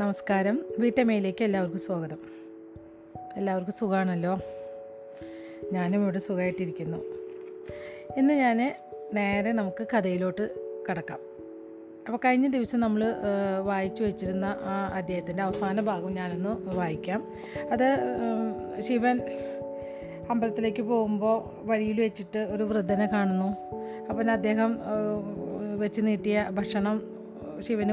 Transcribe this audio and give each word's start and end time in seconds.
നമസ്കാരം. 0.00 0.64
വീട്ടമ്മയിലേക്ക് 0.78 1.44
എല്ലാവർക്കും 1.44 1.80
സ്വാഗതം. 1.80 2.18
എല്ലാവർക്കും 3.36 3.74
സുഖമാണല്ലോ 3.78 4.38
ഞാനും 5.72 6.02
ഇവിടെ 6.02 6.18
സുഖമായിട്ടിരിക്കുന്നു 6.18 6.98
ഇന്ന് 8.16 8.34
ഞാൻ 8.34 8.76
നേരെ 9.14 9.52
നമുക്ക് 9.52 9.86
കഥയിലോട്ട് 9.94 10.50
കടക്കാം. 10.90 11.18
അപ്പോൾ 12.06 12.18
കഴിഞ്ഞ 12.24 12.48
ദിവസം 12.48 12.80
നമ്മൾ 12.80 13.14
വായിച്ചു 13.64 14.02
വെച്ചിരുന്ന 14.02 14.44
ആ 14.44 14.92
അദ്ദേഹത്തിന്റെ 14.94 15.42
അവസാന 15.42 15.80
ഭാഗം 15.80 16.14
ഞാനൊന്ന് 16.14 16.76
വായിക്കാം. 16.76 17.32
അത് 17.72 17.98
ശിവൻ 18.80 19.20
അമ്പലത്തിലേക്ക് 20.30 20.82
പോകുമ്പോൾ 20.82 21.66
വഴിയിൽ 21.66 22.00
വെച്ചിട്ട് 22.00 22.38
ഒരു 22.38 22.62
വൃദ്ധനെ 22.62 23.06
കാണുന്നു. 23.06 23.56
അപ്പം 24.08 24.30
അദ്ദേഹം 24.30 24.78
വെച്ച് 25.78 26.00
നീട്ടിയ 26.00 26.48
ഭക്ഷണം 26.52 27.17
ശിവന് 27.60 27.90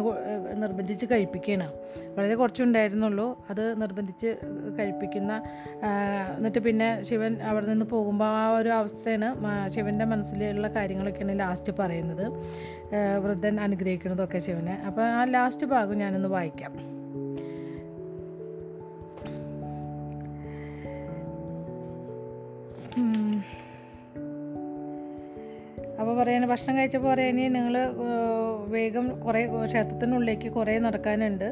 നിർബന്ധിച്ച് 0.61 1.05
കഴിപ്പിക്കുകയാണ്. 1.11 1.73
വളരെ 2.17 2.35
കുറച്ചുണ്ടായിരുന്നുള്ളൂ. 2.35 3.45
അത് 3.49 3.81
നിർബന്ധിച്ച് 3.81 4.35
കഴിപ്പിക്കുന്ന 4.79 5.43
എന്നിട്ട് 6.37 6.59
പിന്നെ 6.59 7.01
ശിവൻ 7.01 7.41
അവിടെ 7.41 7.65
നിന്ന് 7.65 7.85
പോകുമ്പോൾ 7.85 8.25
ആ 8.25 8.57
ഒരു 8.57 8.69
അവസ്ഥയാണ് 8.69 9.69
ശിവന്റെ 9.69 10.05
മനസ്സിലുള്ള 10.05 10.67
കാര്യങ്ങളൊക്കെയാണ് 10.67 11.39
ലാസ്റ്റ് 11.39 11.73
പറയുന്നത്. 11.79 12.25
വൃദ്ധൻ 13.23 13.59
അനുഗ്രഹിക്കുന്നതൊക്കെ 13.59 14.37
ശിവനെ. 14.37 14.75
അപ്പോൾ 14.87 15.01
ആ 15.01 15.23
ലാസ്റ്റ് 15.23 15.65
ഭാഗം 15.65 15.97
ഞാനൊന്ന് 15.97 16.29
വായിക്കാം. 16.29 16.95
പറയണ 26.19 26.45
ഭക്ഷണം 26.45 26.77
കഴിച്ചപ്പോൾ 26.77 27.09
പറയണേ 27.13 27.47
നിങ്ങൾ 27.47 27.75
വേഗം 28.75 29.07
കുറേ 29.25 29.41
ക്ഷേത്രത്തിനുള്ളിലേക്ക് 29.65 30.49
കുറേ 30.57 30.79
നടക്കാനുണ്ട്. 30.79 31.49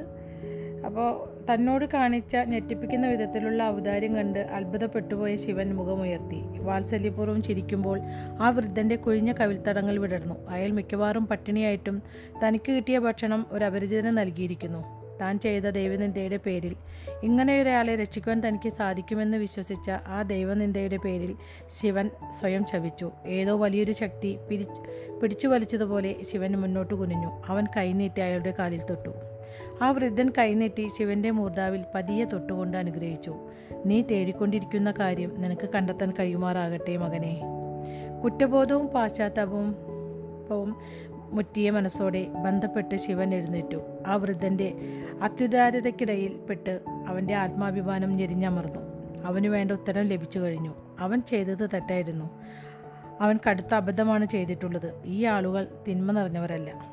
അപ്പോൾ 0.87 1.09
തന്നോട് 1.49 1.85
കാണിച്ച 1.93 2.35
ഞെട്ടിപ്പിക്കുന്ന 2.35 3.07
വിധത്തിലുള്ള 3.07 3.63
ഔദാര്യം 3.75 4.15
കണ്ട് 4.15 4.39
അത്ഭുതപ്പെട്ടുപോയ 4.39 5.35
ശിവൻ 5.35 5.75
മുഖമുയർത്തി. 5.75 6.39
വാത്സല്യപൂർവം 6.67 7.41
ചിരിക്കുമ്പോൾ 7.41 7.99
ആ 8.39 8.49
വൃദ്ധന്റെ 8.49 8.95
കുഴിഞ്ഞ 8.95 9.31
കവിൽത്തടങ്ങൾ 9.31 9.99
വിടർന്നു. 9.99 10.35
അയാൾ 10.49 10.71
മിക്കവാറും 10.79 11.27
പട്ടിണിയായിട്ടും 11.27 12.01
തനിക്ക് 12.43 12.71
കിട്ടിയ 12.71 12.99
ഭക്ഷണം 12.99 13.45
ഒരു 13.51 13.65
അപരിചിതന് 13.65 14.17
നൽകിയിരിക്കുന്നു. 14.17 15.02
താൻ 15.23 15.39
ചെയ്ത 15.39 15.63
ദൈവനിന്ദയുടെ 15.69 16.39
പേരിൽ. 16.45 16.75
ഇങ്ങനെയൊരാളെ 17.23 17.95
രക്ഷിക്കുവാൻ 17.95 18.39
തനിക്ക് 18.47 18.69
സാധിക്കുമെന്ന് 18.69 19.37
വിശ്വസിച്ച 19.37 19.91
ആ 20.07 20.21
ദൈവനിന്ദയുടെ 20.21 20.97
പേരിൽ 20.97 21.35
ശിവൻ 21.67 22.09
സ്വയം 22.39 22.65
ശവിച്ചു. 22.71 23.11
ഏതോ 23.25 23.57
വലിയൊരു 23.57 23.91
ശക്തി 23.91 24.37
പിടിച്ചു 24.49 24.81
പിടിച്ചു 25.21 25.47
വലിച്ചതുപോലെ 25.47 26.15
ശിവൻ 26.21 26.51
മുന്നോട്ട് 26.51 26.93
കുനിഞ്ഞു. 26.93 27.29
അവൻ 27.47 27.65
കൈനീട്ടി 27.77 28.21
അയാളുടെ 28.21 28.53
കാലിൽ 28.59 28.81
തൊട്ടു. 28.89 29.09
ആ 29.81 29.91
വൃദ്ധൻ 29.91 30.29
കൈനീട്ടി 30.37 30.87
ശിവന്റെ 30.97 31.31
മൂർധാവിൽ 31.31 31.81
പതിയെ 31.95 32.25
തൊട്ടുകൊണ്ട് 32.25 32.77
അനുഗ്രഹിച്ചു. 32.77 33.33
നീ 33.85 34.01
തേടിക്കൊണ്ടിരിക്കുന്ന 34.01 34.93
കാര്യം 34.99 35.31
നിനക്ക് 35.37 35.69
കണ്ടെത്താൻ 35.75 36.13
കഴിയുമാറാകട്ടെ 36.19 36.97
മകനെ. 36.97 37.35
കുറ്റബോധവും 38.23 38.87
പാശ്ചാത്താപവും 38.87 39.75
മുറ്റിയ 41.33 41.69
മനസ്സോടെ 41.69 42.23
ബന്ധപ്പെട്ട് 42.23 42.95
ശിവൻ 42.95 43.33
എഴുന്നേറ്റു. 43.33 43.77
ആ 44.07 44.15
വൃദ്ധന്റെ 44.15 44.73
അത്യുദാരതയ്ക്കിടയിൽ 45.21 46.39
പെട്ട് 46.49 46.79
അവന്റെ 47.07 47.35
ആത്മാഭിമാനം 47.35 48.09
ഞെരിഞ്ഞമർന്നു. 48.09 48.79
അവന് 49.25 49.47
വേണ്ട 49.47 49.71
ഉത്തരം 49.71 50.03
ലഭിച്ചു 50.03 50.39
കഴിഞ്ഞു. 50.39 50.75
അവൻ 50.99 51.21
ചെയ്തത് 51.21 51.69
തെറ്റായിരുന്നു. 51.73 52.29
അവൻ 53.21 53.39
കടുത്ത 53.49 53.75
അബദ്ധമാണ് 53.75 54.25
ചെയ്തിട്ടുള്ളത്. 54.25 54.93
ഈ 55.05 55.23
ആളുകൾ 55.23 55.67
തിന്മ 55.87 56.11
നിറഞ്ഞവരല്ല. 56.11 56.92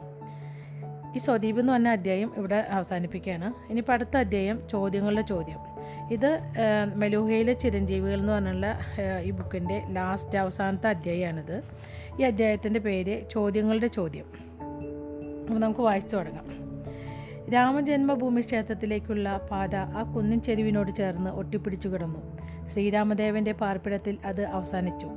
ഈ 1.15 1.19
സ്വദീപ് 1.19 1.61
എന്ന് 1.61 1.73
പറഞ്ഞ 1.73 1.89
അധ്യായം 1.89 2.33
ഇവിടെ 2.37 2.67
അവസാനിപ്പിക്കുകയാണ്. 2.71 3.53
ഇനിയിപ്പോൾ 3.71 3.93
അടുത്ത 3.93 4.17
അധ്യായം 4.17 4.63
ചോദ്യങ്ങളുടെ 4.71 5.21
ചോദ്യം. 5.21 5.59
ഇത് 6.13 6.39
മെലൂഹയിലെ 6.95 7.53
ചിരഞ്ജീവികൾ 7.53 8.19
എന്ന് 8.19 8.33
പറഞ്ഞുള്ള 8.33 8.79
ഈ 9.23 9.31
ബുക്കിന്റെ 9.31 9.83
ലാസ്റ്റ് 9.91 10.39
അവസാനത്തെ 10.39 10.89
അധ്യായമാണിത്. 10.89 11.63
ഈ 12.21 12.23
അധ്യായത്തിന്റെ 12.23 12.81
പേര് 12.81 13.31
ചോദ്യങ്ങളുടെ 13.31 13.87
ചോദ്യം. 13.87 14.25
അപ്പോൾ 15.41 15.61
നമുക്ക് 15.61 15.81
വായിച്ചു 15.81 16.17
തുടങ്ങാം. 16.17 16.61
രാമജന്മഭൂമി 17.53 18.41
ക്ഷേത്രത്തിലേക്കുള്ള 18.41 19.49
പാത 19.51 19.75
ആ 19.75 20.03
കുന്നിൻ 20.03 20.41
ചെരുവിനോട് 20.41 20.95
ചേർന്ന് 20.95 21.31
ഒട്ടിപ്പിടിച്ചു 21.31 21.89
കിടന്നു. 21.89 22.39
ശ്രീരാമദേവന്റെ 22.67 23.53
പാർപ്പിടത്തിൽ 23.53 24.19
അത് 24.25 24.45
അവസാനിച്ചു. 24.45 25.09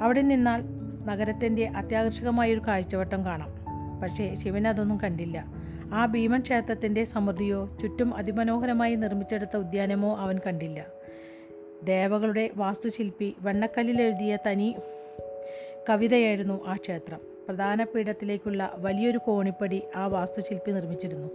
അവിടെ 0.00 0.20
നിന്നാൽ 0.20 0.62
നഗരത്തിന്റെ 1.04 1.66
അത്യാകർഷകമായൊരു 1.66 2.60
കാഴ്ചവട്ടം 2.60 3.24
കാണാം. 3.24 3.57
പക്ഷേ 4.02 4.34
ശിവൻ 4.34 4.68
അതൊന്നും 4.68 5.00
കണ്ടില്ല. 5.00 5.44
ആ 5.92 6.06
ഭീമൻ 6.06 6.40
ക്ഷേത്രത്തിന്റെ 6.40 7.04
സമൃദ്ധിയോ 7.04 7.78
ചുറ്റും 7.82 8.14
അതിമനോഹരമായി 8.14 8.94
നിർമ്മിച്ചെടുത്ത 8.94 9.56
ഉദ്യാനമോ 9.56 10.16
അവൻ 10.16 10.38
കണ്ടില്ല. 10.46 10.86
ദേവകളുടെ 11.82 12.50
വാസ്തുശില്പി 12.56 13.36
വെണ്ണക്കല്ലിൽ 13.40 14.02
എഴുതിയ 14.02 14.38
തനി 14.46 14.76
കവിതയായിരുന്നു 15.90 16.66
ആ 16.66 16.76
ക്ഷേത്രം. 16.76 17.18
പ്രധാന 17.48 17.84
പീഠത്തിലേക്കുള്ള 17.84 18.72
വലിയൊരു 18.78 19.18
കോണിപ്പടി 19.18 19.82
ആ 19.96 20.06
വാസ്തുശില്പി 20.06 20.70
നിർമ്മിച്ചിരുന്നു. 20.70 21.30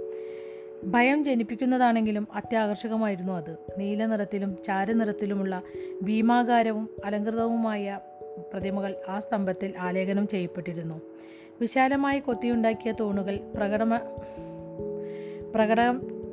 ഭയം 0.85 1.23
ജനിപ്പിക്കുന്നതാണെങ്കിലും 1.23 2.27
അത്യാകർഷകമായിരുന്നു 2.35 3.33
അത്. 3.33 3.57
നീല 3.77 4.05
നിറത്തിലും 4.05 4.57
ചാരനിറത്തിലുമുള്ള 4.65 5.61
ഭീമാകാരവും 6.01 6.89
അലങ്കൃതവുമായ 7.05 7.99
പ്രതിമകൾ 8.53 8.95
ആ 9.09 9.19
സ്തംഭത്തിൽ 9.19 9.73
ആലേഖനം 9.79 10.27
ചെയ്യപ്പെട്ടിരുന്നു. 10.27 11.01
വിശാലമായി 11.61 12.19
കൊത്തിയുണ്ടാക്കിയ 12.19 12.91
തൂണുകൾ 12.91 13.39
പ്രകടമ 13.55 13.97
പ്രകട 15.55 15.79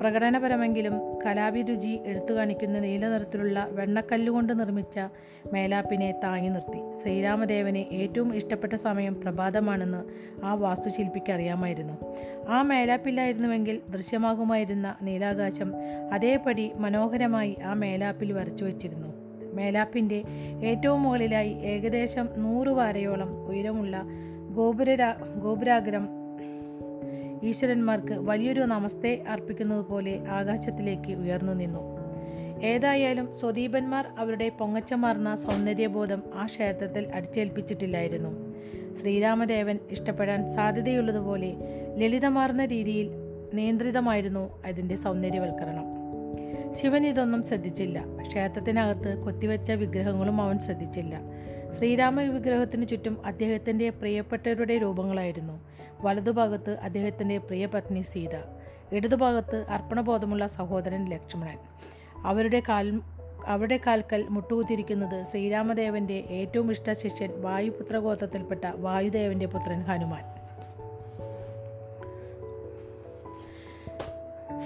പ്രകടനപരമെങ്കിലും 0.00 1.18
കലാഭിരുചി 1.26 2.00
എടുത്തു 2.06 2.32
കാണിക്കുന്ന 2.32 2.78
നീല 2.78 3.08
നിറത്തിലുള്ള 3.08 3.66
വെണ്ണക്കല്ലുകൊണ്ട് 3.70 4.60
നിർമ്മിച്ച 4.60 5.00
മേലാപ്പിനെ 5.52 6.14
താങ്ങി 6.24 6.48
നിർത്തി. 6.48 6.94
ശ്രീരാമദേവന് 7.02 7.94
ഏറ്റവും 7.94 8.36
ഇഷ്ടപ്പെട്ട 8.36 8.72
സമയം 8.72 9.20
പ്രഭാതമാണെന്ന് 9.20 10.04
ആ 10.44 10.54
വാസ്തുശില്പിക്ക് 10.54 11.32
അറിയാമായിരുന്നു. 11.32 11.94
ആ 12.48 12.62
മേലാപ്പില്ലായിരുന്നുവെങ്കിൽ 12.62 13.80
ദൃശ്യമാകുമായിരുന്ന 13.90 14.96
നീലാകാശം 15.02 15.72
അതേപടി 16.12 16.72
മനോഹരമായി 16.76 17.56
ആ 17.64 17.72
മേലാപ്പിൽ 17.72 18.32
വരച്ചു 18.32 18.64
വച്ചിരുന്നു. 18.64 19.08
മേലാപ്പിന്റെ 19.54 20.22
ഏറ്റവും 20.64 21.02
മുകളിലായി 21.02 21.52
ഏകദേശം 21.52 22.28
നൂറ് 22.36 22.68
വാരയോളം 22.68 23.46
ഉയരമുള്ള 23.48 24.04
ഗോപുര 24.54 25.14
ഗോപുരാഗ്രം 25.42 26.08
ഈശ്വരന്മാർക്ക് 27.42 28.12
വലിയൊരു 28.12 28.60
നമസ്തേ 28.60 29.24
അർപ്പിക്കുന്നത് 29.28 29.84
പോലെ 29.86 30.22
ആകാശത്തിലേക്ക് 30.28 31.12
ഉയർന്നു 31.12 31.52
നിന്നു. 31.52 31.82
ഏതായാലും 32.62 33.32
സ്വദീപന്മാർ 33.32 34.06
അവരുടെ 34.18 34.48
പൊങ്ങച്ചമാർന്ന 34.48 35.34
സൗന്ദര്യബോധം 35.34 36.22
ആ 36.34 36.46
ക്ഷേത്രത്തിൽ 36.46 37.10
അടിച്ചേൽപ്പിച്ചിട്ടില്ലായിരുന്നു. 37.14 38.32
ശ്രീരാമദേവൻ 38.94 39.78
ഇഷ്ടപ്പെടാൻ 39.90 40.48
സാധ്യതയുള്ളതുപോലെ 40.48 41.56
ലളിതമാർന്ന 41.96 42.64
രീതിയിൽ 42.64 43.10
നിയന്ത്രിതമായിരുന്നു 43.54 44.62
അതിന്റെ 44.64 44.94
സൗന്ദര്യവൽക്കരണം. 44.94 45.86
ശിവൻ 46.72 47.06
ഇതൊന്നും 47.06 47.42
ശ്രദ്ധിച്ചില്ല. 47.42 48.04
ക്ഷേത്രത്തിനകത്ത് 48.28 49.22
കൊത്തിവെച്ച 49.22 49.70
വിഗ്രഹങ്ങളും 49.70 50.40
അവൻ 50.40 50.58
ശ്രദ്ധിച്ചില്ല. 50.58 51.20
ശ്രീരാമ 51.78 52.20
വിഗ്രഹത്തിന് 52.20 52.88
ചുറ്റും 52.88 53.26
അദ്ദേഹത്തിന്റെ 53.26 53.90
പ്രിയപ്പെട്ടവരുടെ 53.90 54.78
രൂപങ്ങളായിരുന്നു. 54.78 55.60
വലതുഭാഗത്ത് 56.00 56.78
അദ്ദേഹത്തിന്റെ 56.78 57.38
പ്രിയപത്നി 57.38 58.00
സീത 58.00 58.34
ഇടതുഭാഗത്ത് 58.92 59.66
അർപ്പണബോധമുള്ള 59.68 60.46
സഹോദരൻ 60.46 61.08
ലക്ഷ്മണൻ. 61.08 61.58
അവരുടെ 62.24 62.62
കാൽ 62.68 63.00
അവരുടെ 63.46 63.80
കാൽക്കൽ 63.86 64.26
മുട്ടുകുത്തിരിക്കുന്നത് 64.28 65.24
ശ്രീരാമദേവന്റെ 65.24 66.14
ഏറ്റവും 66.14 66.70
ഇഷ്ട 66.70 66.92
ശിഷ്യൻ 66.92 67.42
വായുപുത്ര 67.42 67.98
ഗോത്രത്തിൽപ്പെട്ട 67.98 68.64
വായുദേവന്റെ 68.64 69.46
പുത്രൻ 69.46 69.80
ഹനുമാൻ. 69.80 70.39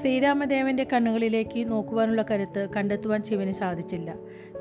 ശ്രീരാമദേവന്റെ 0.04 0.86
കണ്ണുകളിലേക്ക് 0.92 1.70
നോക്കുവാനുള്ള 1.70 2.24
കരുത്ത് 2.30 2.68
കണ്ടെത്തുവാൻ 2.76 3.22
ശിവന് 3.22 3.52
സാധിച്ചില്ല. 3.52 4.14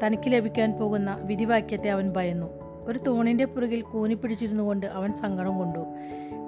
തനിക്ക് 0.04 0.24
ലഭിക്കാൻ 0.28 0.72
പോകുന്ന 0.72 1.19
വിധിവാക്യത്തെ 1.22 1.90
അവൻ 1.90 2.13
ഭയന്നു. 2.13 2.48
ഒരു 2.86 3.00
തൂണിന്റെ 3.00 3.45
പുറകിൽ 3.45 3.81
കൂനിപ്പിടിച്ചിരുന്നുകൊണ്ട് 3.81 4.86
അവൻ 4.86 5.13
സങ്കടം 5.13 5.57
കൊണ്ടു. 5.57 5.86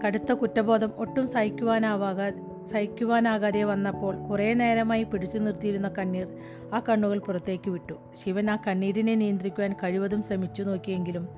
കടുത്ത 0.06 0.32
കുറ്റബോധം 0.32 0.92
ഒട്ടും 0.98 1.28
സഹിക്കുവാനാവാകാ 1.28 2.32
സഹിക്കുവാനാകാതെ 2.64 3.64
വന്നപ്പോൾ 3.64 4.28
കുറേ 4.28 4.54
നേരമായി 4.54 5.04
പിടിച്ചു 5.04 5.38
നിർത്തിയിരുന്ന 5.38 5.90
കണ്ണീർ 5.90 6.28
ആ 6.74 6.82
കണ്ണുകൾ 6.90 7.20
പുറത്തേക്ക് 7.20 7.70
വിട്ടു. 7.70 7.94
ശിവൻ 8.24 8.50
ആ 8.50 8.58
കണ്ണീരിനെ 8.68 9.16
നിയന്ത്രിക്കുവാൻ 9.16 9.74
കഴിവതും 9.74 10.24
ശ്രമിച്ചു 10.24 10.64
നോക്കിയെങ്കിലും 10.64 11.30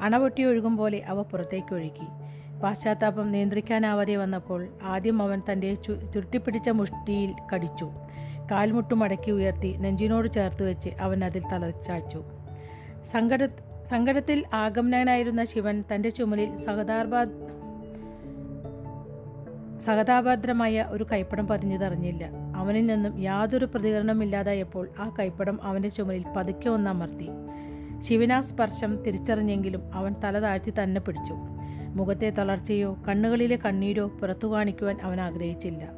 അണപൊട്ടി 0.00 0.44
ഒഴുകും 0.44 0.76
പോലെ 0.76 1.02
അവ 1.08 1.22
പുറത്തേക്ക് 1.22 1.74
ഒഴുകി. 1.74 2.06
പാശ്ചാത്താപം 2.62 3.32
നിയന്ത്രിക്കാനാവാതെ 3.32 4.16
വന്നപ്പോൾ 4.16 4.68
ആദ്യം 4.82 5.22
അവൻ 5.22 5.42
തന്റെ 5.52 5.74
ചു 5.74 5.92
ചുരുട്ടിപ്പിടിച്ച 6.14 6.68
മുഷ്ടിയിൽ 6.70 7.34
കടിച്ചു. 7.54 7.90
കാൽമുട്ടു 8.50 8.94
മടക്കി 8.94 9.30
ഉയർത്തി 9.30 9.76
നെഞ്ചിനോട് 9.76 10.28
ചേർത്ത് 10.28 10.62
വെച്ച് 10.68 10.90
അവൻ 11.00 11.24
അതിൽ 11.24 11.42
തലച്ചാച്ചു 11.52 12.22
സങ്കട 13.04 13.48
സങ്കടത്തിൽ 13.82 14.44
ആഗമനനായിരുന്ന 14.54 15.44
ശിവൻ 15.44 15.84
തന്റെ 15.94 16.08
ചുമലിൽ 16.08 16.56
സഹതാർബാ 16.56 17.26
സഹതാപാദ്രമായ 19.78 20.86
ഒരു 20.90 21.06
കൈപ്പടം 21.12 21.46
പതിഞ്ഞതറിഞ്ഞില്ല. 21.46 22.24
അവനിൽ 22.56 22.86
നിന്നും 22.86 23.20
യാതൊരു 23.20 23.64
പ്രതികരണമില്ലാതായപ്പോൾ 23.64 24.88
ആ 24.98 25.14
കൈപ്പടം 25.18 25.62
അവന്റെ 25.62 25.88
ചുമലിൽ 25.88 26.24
പതുക്കെ 26.36 26.68
ഒന്നമർത്തി 26.68 27.28
ശിവനാ 27.98 28.40
സ്പർശം 28.40 29.02
തിരിച്ചറിഞ്ഞെങ്കിലും 29.02 29.94
അവൻ 29.94 30.14
തല 30.24 30.38
താഴ്ത്തി 30.38 30.72
തന്നെ 30.82 31.00
പിടിച്ചു. 31.00 31.53
മുഖത്തെ 31.94 32.30
തളർച്ചയോ 32.30 33.04
കണ്ണുകളിലെ 33.08 33.56
കണ്ണീരോ 33.56 34.06
പുറത്തു 34.06 34.46
കാണിക്കുവാൻ 34.46 34.98
അവൻ 35.02 35.20
ആഗ്രഹിച്ചില്ല. 35.20 35.92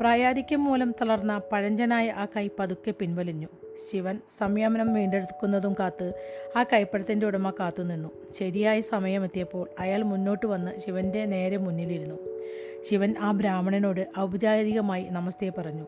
പ്രായാധിക്യം 0.00 0.64
മൂലം 0.64 0.94
തളർന്ന 1.00 1.40
പഴഞ്ചനായ 1.52 2.10
ആ 2.10 2.24
കൈ 2.24 2.48
പതുക്കെ 2.58 2.90
പിൻവലിഞ്ഞു. 2.90 3.48
ശിവൻ 3.90 4.20
സംയമനം 4.38 4.94
വീണ്ടെടുക്കുന്നതും 4.94 5.74
കാത്ത് 5.80 6.12
ആ 6.56 6.62
കൈപ്പടത്തിന്റെ 6.62 7.26
ഉടമ 7.26 7.50
കാത്തുനിന്നു 7.50 8.08
ശരിയായ 8.32 8.80
സമയമെത്തിയപ്പോൾ 8.80 9.68
അയാൾ 9.78 10.02
മുന്നോട്ട് 10.02 10.46
വന്ന് 10.46 10.80
ശിവന്റെ 10.80 11.24
നേരെ 11.24 11.56
മുന്നിലിരുന്നു. 11.56 12.16
ശിവൻ 12.82 13.14
ആ 13.20 13.30
ബ്രാഹ്മണനോട് 13.30 14.06
ഔപചാരികമായി 14.18 15.06
നമസ്തേ 15.10 15.48
പറഞ്ഞു. 15.48 15.86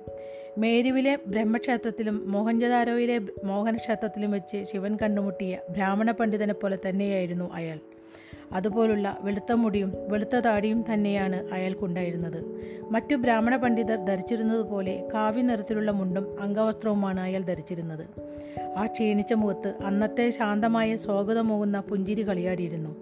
മേരുവിലെ 0.58 1.18
ബ്രഹ്മക്ഷേത്രത്തിലും 1.26 2.32
മോഹൻജദാരോയിലെ 2.32 3.20
മോഹനക്ഷേത്രത്തിലും 3.44 4.30
വെച്ച് 4.30 4.64
ശിവൻ 4.64 4.98
കണ്ടുമുട്ടിയ 5.02 5.58
ബ്രാഹ്മണ 5.70 6.10
പണ്ഡിതനെ 6.10 6.54
പോലെ 6.54 6.78
തന്നെയായിരുന്നു 6.88 7.50
അയാൾ. 7.54 7.78
അതുപോലുള്ള 8.52 9.18
വെളുത്ത 9.20 9.52
മുടിയും 9.52 9.92
വെളുത്ത 10.08 10.36
താടിയും 10.36 10.84
തന്നെയാണ് 10.92 11.48
അയാൾക്കുണ്ടായിരുന്നത്. 11.52 12.44
മറ്റു 12.90 13.14
ബ്രാഹ്മണ 13.14 13.56
പണ്ഡിതർ 13.56 14.04
ധരിച്ചിരുന്നത് 14.04 14.60
പോലെ 14.60 15.08
കാവ്യ 15.14 15.42
നിറത്തിലുള്ള 15.42 15.90
മുണ്ടും 15.90 16.40
അംഗവസ്ത്രവുമാണ് 16.40 17.20
അയാൾ 17.20 17.40
ധരിച്ചിരുന്നത്. 17.40 18.06
ആ 18.76 18.86
ക്ഷീണിച്ച 18.86 19.32
മുഖത്ത് 19.32 19.74
അന്നത്തെ 19.84 20.30
ശാന്തമായ 20.30 20.96
സ്വാഗതമോകുന്ന 20.96 21.80
പുഞ്ചിരി 21.80 22.28
കളിയാടിയിരുന്നു. 22.28 22.96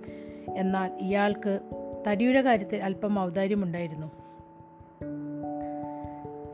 എന്നാൽ 0.57 0.91
ഇയാൾക്ക് 1.01 1.61
തടിയുടെ 2.09 2.43
കാര്യത്തിൽ 2.43 2.83
അല്പം 2.83 3.21
ഔദാര്യമുണ്ടായിരുന്നു. 3.21 4.11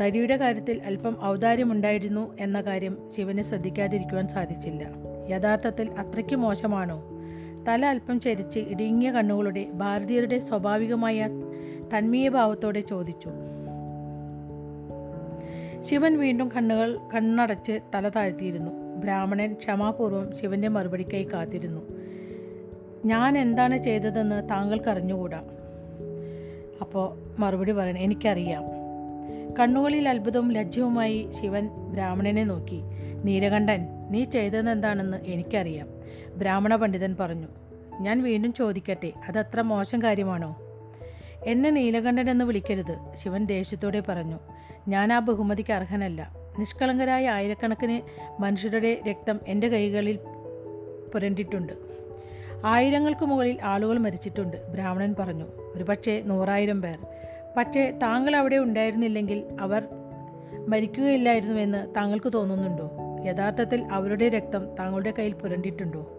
തടിയുടെ 0.01 0.37
കാര്യത്തിൽ 0.37 0.83
അല്പം 0.85 1.25
ഔദാര്യമുണ്ടായിരുന്നു 1.25 2.37
എന്ന 2.41 2.61
കാര്യം 2.61 2.99
ശിവന് 3.07 3.43
ശ്രദ്ധിക്കാതിരിക്കുവാൻ 3.43 4.29
സാധിച്ചില്ല. 4.29 4.89
യഥാർത്ഥത്തിൽ 5.31 5.91
അത്രയ്ക്ക് 5.91 6.37
മോശമാണോ? 6.37 7.12
തല 7.69 7.87
അല്പം 7.87 8.21
ചരിച്ച് 8.21 8.59
ഇടുങ്ങിയ 8.59 9.11
കണ്ണുകളുടെ 9.11 9.67
ഭാരതീയരുടെ 9.73 10.39
സ്വാഭാവികമായ 10.39 11.29
തന്മീയ 11.99 12.29
ഭാവത്തോടെ 12.29 12.81
ചോദിച്ചു. 12.81 13.29
ശിവൻ 15.81 16.19
വീണ്ടും 16.19 16.49
കണ്ണുകൾ 16.57 16.99
കണ്ണടച്ച് 17.15 17.81
തല 17.95 18.09
താഴ്ത്തിയിരുന്നു. 18.09 18.71
ബ്രാഹ്മണൻ 18.97 19.53
ക്ഷമാപൂർവം 19.53 20.35
ശിവന്റെ 20.35 20.69
മറുപടിക്കായി 20.69 21.25
കാത്തിരുന്നു. 21.25 21.81
ഞാൻ 23.05 23.39
എന്താണ് 23.39 23.77
ചെയ്തതെന്ന് 23.77 24.49
താങ്കൾക്ക് 24.51 24.91
അറിഞ്ഞുകൂടാ? 24.91 25.43
അപ്പോൾ 26.81 27.19
മറുപടി 27.39 27.73
പറയണം. 27.73 27.99
എനിക്കറിയാം. 27.99 28.63
കണ്ണുകളിൽ 29.61 30.09
അത്ഭുതവും 30.09 30.53
ലജ്ജവുമായി 30.53 31.29
ശിവൻ 31.31 31.69
ബ്രാഹ്മണനെ 31.69 32.45
നോക്കി. 32.45 32.81
നീലകണ്ഠൻ 33.25 33.87
നീ 34.11 34.25
ചെയ്തതെന്താണെന്ന് 34.25 35.17
എനിക്കറിയാം. 35.17 36.02
ബ്രാഹ്മണ 36.35 36.77
പണ്ഡിതൻ 36.77 37.17
പറഞ്ഞു 37.21 37.47
ഞാൻ 38.01 38.23
വീണ്ടും 38.23 38.53
ചോദിക്കട്ടെ 38.53 39.13
അതത്ര 39.29 39.61
മോശം 39.61 40.03
കാര്യമാണോ? 40.03 40.57
എന്നെ 41.45 41.71
നീലകണ്ഠൻ 41.71 42.31
എന്ന് 42.31 42.45
വിളിക്കരുത് 42.45 42.99
ശിവൻ 43.15 43.45
ദേഷ്യത്തോടെ 43.45 44.03
പറഞ്ഞു. 44.09 44.39
ഞാൻ 44.89 45.13
ആ 45.13 45.19
ബഹുമതിക്ക് 45.19 45.73
അർഹനല്ല. 45.73 46.37
നിഷ്കളങ്കരായ 46.59 47.31
ആയിരക്കണക്കിന് 47.31 48.01
മനുഷ്യരുടെ 48.43 49.01
രക്തം 49.09 49.41
എന്റെ 49.47 49.69
കൈകളിൽ 49.69 50.19
പുരണ്ടിട്ടുണ്ട്. 51.15 51.73
ആയിരങ്ങൾക്ക് 52.65 53.27
മുകളിൽ 53.27 53.59
ആളുകൾ 53.63 53.99
മരിച്ചിട്ടുണ്ട് 53.99 54.73
ബ്രാഹ്മണൻ 54.73 55.15
പറഞ്ഞു. 55.19 55.45
ഒരുപക്ഷെ 55.75 56.23
നൂറായിരം 56.25 56.83
പേർ. 56.83 56.99
പക്ഷേ 57.57 57.99
താങ്കൾ 58.03 58.37
അവിടെ 58.37 58.57
ഉണ്ടായിരുന്നില്ലെങ്കിൽ 58.57 59.45
അവർ 59.61 59.83
മരിക്കുകയില്ലായിരുന്നുവെന്ന് 60.69 61.95
താങ്കൾക്ക് 61.95 62.33
തോന്നുന്നുണ്ടോ? 62.33 62.91
യഥാർത്ഥത്തിൽ 63.27 63.85
അവരുടെ 63.93 64.29
രക്തം 64.29 64.75
താങ്കളുടെ 64.75 65.15
കയ്യിൽ 65.19 65.33
പുരണ്ടിട്ടുണ്ടോ? 65.33 66.19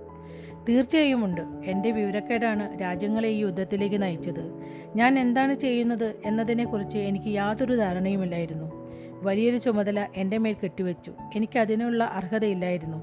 തീർച്ചയായും 0.70 1.26
ഉണ്ട്. 1.26 1.42
എന്റെ 1.66 1.92
വിവരക്കേടാണ് 1.92 2.82
രാജ്യങ്ങളെ 2.82 3.30
ഈ 3.30 3.38
യുദ്ധത്തിലേക്ക് 3.38 4.02
നയിച്ചത്. 4.02 4.60
ഞാൻ 4.96 5.20
എന്താണ് 5.20 5.54
ചെയ്യുന്നത് 5.54 6.16
എന്നതിനെക്കുറിച്ച് 6.26 6.98
എനിക്ക് 6.98 7.26
യാതൊരു 7.26 7.76
ധാരണയുമില്ലായിരുന്നു. 7.76 8.84
വലിയൊരു 9.22 9.58
ചുമതല 9.58 10.08
എന്റെ 10.16 10.38
മേൽ 10.38 10.56
കെട്ടിവെച്ചു. 10.64 11.14
എനിക്ക് 11.36 11.60
അതിനുള്ള 11.60 12.04
അർഹതയില്ലായിരുന്നു. 12.04 12.98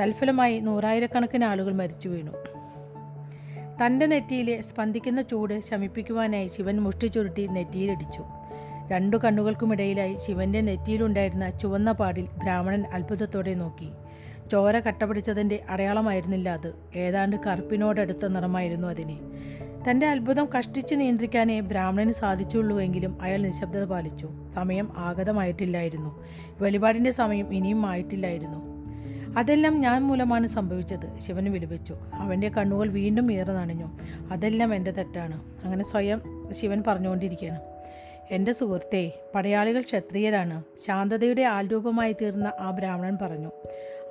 തൽഫലമായി 0.00 0.60
നൂറായിരക്കണക്കിന് 0.60 1.44
ആളുകൾ 1.44 1.74
മരിച്ചു 1.74 2.08
വീണു. 2.08 2.30
തന്റെ 3.84 4.06
നെറ്റിയിലെ 4.06 4.60
സ്പന്ദിക്കുന്ന 4.60 5.22
ചൂട് 5.22 5.60
ശമിപ്പിക്കുവാനായി 5.60 6.46
ശിവൻ 6.46 6.80
മുഷ്ടി 6.80 7.06
ചുരുട്ടി 7.06 7.46
നെറ്റിയിലിടിച്ചു. 7.46 8.24
രണ്ടു 8.90 9.16
കണ്ണുകൾക്കുമിടയിലായി 9.16 10.16
ശിവന്റെ 10.16 10.60
നെറ്റിയിലുണ്ടായിരുന്ന 10.60 11.50
ചുവന്ന 11.50 11.92
പാടിൽ 11.92 12.28
ബ്രാഹ്മണൻ 12.42 12.84
അത്ഭുതത്തോടെ 12.92 13.54
നോക്കി. 13.54 13.90
ചോര 14.52 14.78
കട്ടപിടിച്ചതിന്റെ 14.78 15.64
അടയാളമായിരുന്നില്ല 15.70 16.48
അത്. 16.48 16.74
ഏതാണ്ട് 16.96 17.36
കറുപ്പിനോടടുത്ത 17.46 18.26
നിറമായിരുന്നു 18.26 18.88
അതിന്. 18.88 19.16
തന്റെ 19.90 20.06
അത്ഭുതം 20.06 20.48
കഷ്ടിച്ച് 20.58 20.94
നിയന്ത്രിക്കാനേ 20.94 21.60
ബ്രാഹ്മണന് 21.60 22.12
സാധിച്ചുള്ളൂവെങ്കിലും 22.12 23.22
അയാൾ 23.22 23.38
നിശബ്ദത 23.38 23.84
പാലിച്ചു. 23.84 24.28
സമയം 24.54 24.92
ആഗതമായിട്ടില്ലായിരുന്നു. 24.96 26.24
വെളിപാടിന്റെ 26.60 27.10
സമയം 27.10 27.54
ഇനിയും 27.54 27.86
ആയിട്ടില്ലായിരുന്നു. 27.86 28.76
അതെല്ലാം 29.38 29.80
ഞാൻ 29.80 30.02
മൂലമാണ് 30.02 30.46
സംഭവിച്ചത് 30.46 31.18
ശിവൻ 31.18 31.52
വിലപിച്ചു. 31.52 31.96
അവന്റെ 32.14 32.48
കണ്ണുകൾ 32.48 32.88
വീണ്ടും 32.88 33.32
ഏറെ 33.32 33.52
നനഞ്ഞു. 33.52 33.98
അതെല്ലാം 34.30 34.74
എന്റെ 34.74 34.90
തെറ്റാണ്. 34.90 35.42
അങ്ങനെ 35.64 35.84
സ്വയം 35.84 36.22
ശിവൻ 36.52 36.82
പറഞ്ഞുകൊണ്ടിരിക്കുകയാണ്. 36.86 37.75
എന്റെ 38.30 38.52
സുഹൃത്തെ 38.52 39.12
പടയാളികൾ 39.34 39.80
ക്ഷത്രിയരാണ്. 39.80 40.64
ശാന്തതയുടെ 40.80 41.42
ആൽരൂപമായി 41.42 42.12
തീർന്ന 42.12 42.52
ആ 42.60 42.70
ബ്രാഹ്മണൻ 42.70 43.18
പറഞ്ഞു 43.22 43.50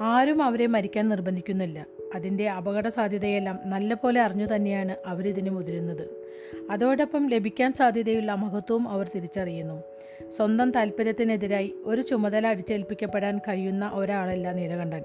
ആരും 0.02 0.44
അവരെ 0.44 0.68
മരിക്കാൻ 0.68 1.10
നിർബന്ധിക്കുന്നില്ല. 1.10 1.86
അതിന്റെ 2.16 2.50
അപകട 2.50 2.88
സാധ്യതയെല്ലാം 2.88 3.60
നല്ലപോലെ 3.66 4.22
അറിഞ്ഞു 4.22 4.56
തന്നെയാണ് 4.56 4.96
അവരിതിന് 5.06 5.50
മുതിരുന്നത്. 5.50 6.26
അതോടൊപ്പം 6.72 7.30
ലഭിക്കാൻ 7.30 7.74
സാധ്യതയുള്ള 7.74 8.34
മഹത്വവും 8.34 8.90
അവർ 8.90 9.10
തിരിച്ചറിയുന്നു. 9.16 9.84
സ്വന്തം 10.30 10.72
താല്പര്യത്തിനെതിരായി 10.72 11.74
ഒരു 11.86 12.02
ചുമതല 12.02 12.48
അടിച്ചേൽപ്പിക്കപ്പെടാൻ 12.48 13.38
കഴിയുന്ന 13.38 13.92
ഒരാളല്ല 13.94 14.52
നീലകണ്ഠൻ. 14.52 15.04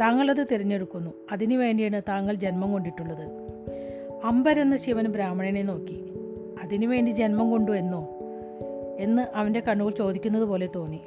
താങ്കളത് 0.00 0.46
തിരഞ്ഞെടുക്കുന്നു. 0.52 1.10
അതിനു 1.32 1.56
വേണ്ടിയാണ് 1.56 2.02
താങ്കൾ 2.08 2.34
ജന്മം 2.34 2.72
കൊണ്ടിട്ടുള്ളത്. 2.72 3.48
അമ്പരെന്ന 4.24 4.76
ശിവൻ 4.76 5.04
ബ്രാഹ്മണനെ 5.04 5.62
നോക്കി. 5.62 6.12
അതിനുവേണ്ടി 6.62 7.10
ജന്മം 7.10 7.50
കൊണ്ടു 7.50 7.72
എന്നോ? 7.72 8.17
എന്ന് 8.98 9.26
അവന്റെ 9.34 9.60
കണ്ണുകൾ 9.60 9.90
ചോദിക്കുന്നത് 9.90 10.42
പോലെ 10.42 10.68
തോന്നി. 10.76 11.00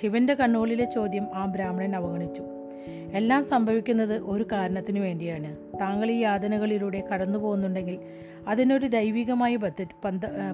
ശിവന്റെ 0.00 0.34
കണ്ണുകളിലെ 0.34 0.84
ചോദ്യം 0.84 1.26
ആ 1.34 1.46
ബ്രാഹ്മണൻ 1.46 1.96
അവഗണിച്ചു. 1.96 2.42
എല്ലാം 3.12 3.44
സംഭവിക്കുന്നത് 3.44 4.18
ഒരു 4.18 4.46
കാരണത്തിനു 4.52 5.00
വേണ്ടിയാണ്. 5.00 5.56
താങ്കൾ 5.80 6.10
ഈ 6.10 6.18
യാതനകളിലൂടെ 6.18 7.04
കടന്നു 7.12 7.38
പോകുന്നുണ്ടെങ്കിൽ 7.38 7.98
അതിനൊരു 8.48 8.86
ദൈവികമായ 8.86 9.56
പദ്ധതി 9.56 10.08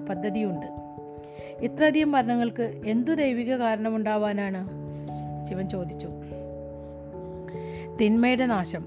പദ്ധതിയുണ്ട്. 0.09 0.65
ഇത്രയധികം 1.65 2.11
മരണങ്ങൾക്ക് 2.11 2.81
എന്തു 2.85 3.11
ദൈവിക 3.11 3.55
കാരണമുണ്ടാവാനാണ്? 3.55 4.69
ശിവൻ 5.45 5.69
ചോദിച്ചു. 5.69 6.07
തിന്മയുടെ 8.01 8.45
നാശം. 8.45 8.85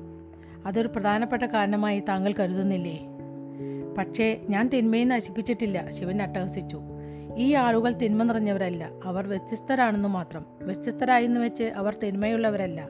അതൊരു 0.66 0.88
പ്രധാനപ്പെട്ട 0.88 1.42
കാരണമായി 1.42 2.00
താങ്കൾ 2.00 2.34
കരുതുന്നില്ലേ? 2.40 3.00
പക്ഷേ 3.98 4.40
ഞാൻ 4.48 4.68
തിന്മയെ 4.68 5.04
നശിപ്പിച്ചിട്ടില്ല 5.04 5.90
ശിവൻ 5.90 6.22
അട്ടഹസിച്ചു. 6.22 6.80
ഈ 7.38 7.54
ആളുകൾ 7.54 7.92
തിന്മ 7.92 8.22
നിറഞ്ഞവരല്ല. 8.22 8.90
അവർ 9.04 9.28
വ്യത്യസ്തരാണെന്ന് 9.28 10.08
മാത്രം. 10.08 10.46
വ്യത്യസ്തരായെന്ന് 10.62 11.40
വെച്ച് 11.40 11.64
അവർ 11.64 11.96
തിന്മയുള്ളവരല്ല. 12.04 12.88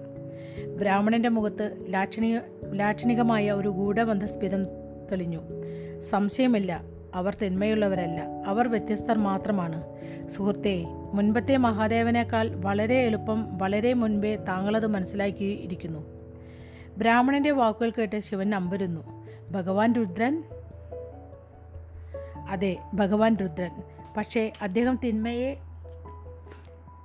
ബ്രാഹ്മണന്റെ 0.81 1.29
മുഖത്ത് 1.29 1.87
ലാക്ഷണിക 1.89 2.39
ലാക്ഷണികമായ 2.73 3.53
ഒരു 3.53 3.69
ഗൂഢബന്ധസ്ഫിതം 3.69 4.65
തെളിഞ്ഞു. 5.11 5.41
സംശയമില്ല. 6.01 6.83
അവർ 7.15 7.37
തിന്മയുള്ളവരല്ല. 7.43 8.21
അവർ 8.47 8.69
വ്യത്യസ്തർ 8.69 9.19
മാത്രമാണ്. 9.19 9.85
സുഹൃത്തെ 10.29 10.85
മുൻപത്തെ 10.89 11.57
മഹാദേവനേക്കാൾ 11.57 12.51
വളരെ 12.55 12.95
എളുപ്പം 12.95 13.59
വളരെ 13.59 13.93
മുൻപേ 13.93 14.37
താങ്കളത് 14.37 14.87
മനസ്സിലാക്കിയിരിക്കുന്നു. 14.87 16.07
ബ്രാഹ്മണന്റെ 16.99 17.51
വാക്കുകൾ 17.51 17.93
കേട്ട് 17.99 18.21
ശിവൻ 18.21 18.55
അമ്പരുന്നു. 18.55 19.27
ഭഗവാൻ 19.51 19.93
രുദ്രൻ? 19.93 20.43
അതെ 22.51 22.77
ഭഗവാൻ 22.95 23.37
രുദ്രൻ. 23.37 23.98
പക്ഷേ 24.19 24.53
അദ്ദേഹം 24.63 24.99
തിന്മയെ 25.05 25.57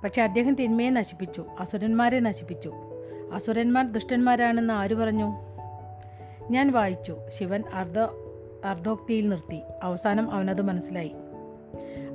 പക്ഷേ 0.04 0.22
അദ്ദേഹം 0.22 0.54
തിന്മയെ 0.54 0.90
നശിപ്പിച്ചു. 0.90 1.44
അസുരന്മാരെ 1.60 2.20
നശിപ്പിച്ചു. 2.20 2.72
അസുരന്മാർ 3.32 3.92
ദുഷ്ടന്മാരാണെന്ന് 3.92 4.74
ആര് 4.74 4.94
പറഞ്ഞു? 4.94 5.32
ഞാൻ 6.50 6.72
വായിച്ചു. 6.72 7.16
ശിവൻ 7.28 7.62
അർദ്ധ 7.74 7.98
അർദ്ധോക്തിയിൽ 8.64 9.28
നിർത്തി. 9.28 9.62
അവസാനം 9.82 10.30
അവനത് 10.30 10.62
മനസ്സിലായി. 10.62 11.12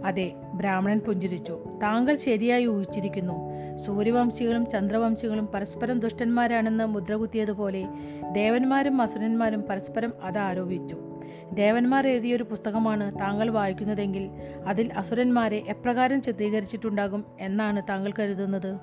അതെ 0.05 0.33
ബ്രാഹ്മണൻ 0.53 0.99
പുഞ്ചിരിച്ചു. 0.99 1.59
താങ്കൾ 1.83 2.15
ശരിയായി 2.15 2.65
ഊഹിച്ചിരിക്കുന്നു. 2.65 3.49
സൂര്യവംശികളും 3.77 4.69
ചന്ദ്രവംശികളും 4.69 5.47
പരസ്പരം 5.47 5.99
ദുഷ്ടന്മാരാണെന്ന് 5.99 6.85
മുദ്രകുത്തിയതുപോലെ 6.85 7.87
ദേവന്മാരും 8.31 9.01
അസുരന്മാരും 9.01 9.61
പരസ്പരം 9.61 10.13
അത് 10.23 10.37
ആരോപിച്ചു 10.37 10.97
ദേവന്മാർ 11.53 12.07
എഴുതിയൊരു 12.07 12.43
പുസ്തകമാണ് 12.43 13.19
താങ്കൾ 13.19 13.49
വായിക്കുന്നതെങ്കിൽ 13.49 14.29
അതിൽ 14.65 14.93
അസുരന്മാരെ 14.93 15.63
എപ്രകാരം 15.67 16.21
ചിത്രീകരിച്ചിട്ടുണ്ടാകും 16.21 17.25
എന്നാണ് 17.39 17.81
താങ്കൾ 17.89 18.13
കരുതുന്നത്. 18.19 18.77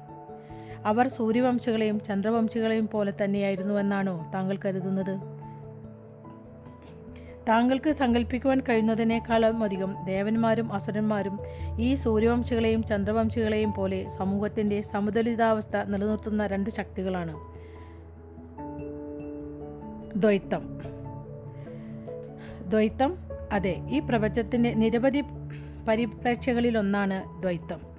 അവർ 0.85 1.09
സൂര്യവംശികളെയും 1.09 2.01
ചന്ദ്രവംശികളെയും 2.01 2.89
പോലെ 2.93 3.13
തന്നെയായിരുന്നുവെന്നാണോ 3.25 4.31
താങ്കൾ 4.35 4.59
കരുതുന്നത്? 4.65 5.36
താങ്കൾക്ക് 7.49 7.91
സങ്കല്പിക്കുവാൻ 7.91 8.61
കഴിയുന്നതിനേക്കാളും 8.61 9.65
അധികം 9.65 10.05
ദേവന്മാരും 10.05 10.73
അസുരന്മാരും 10.73 11.41
ഈ 11.79 11.95
സൂര്യവംശികളെയും 11.95 12.85
ചന്ദ്രവംശികളെയും 12.85 13.73
പോലെ 13.73 14.09
സമൂഹത്തിന്റെ 14.09 14.81
സമതുലിതാവസ്ഥ 14.81 15.77
നിലനിർത്തുന്ന 15.77 16.47
രണ്ട് 16.47 16.71
ശക്തികളാണ്. 16.71 17.35
ദ്വൈത്തം 20.17 20.81
ദ്വൈത്തം 22.69 23.19
അതെ 23.53 23.87
ഈ 23.91 23.99
പ്രപഞ്ചത്തിന്റെ 24.01 24.75
നിരവധി 24.75 25.23
പരിപ്രേക്ഷകളിലൊന്നാണ് 25.89 27.43
ദ്വൈത്തം 27.43 27.97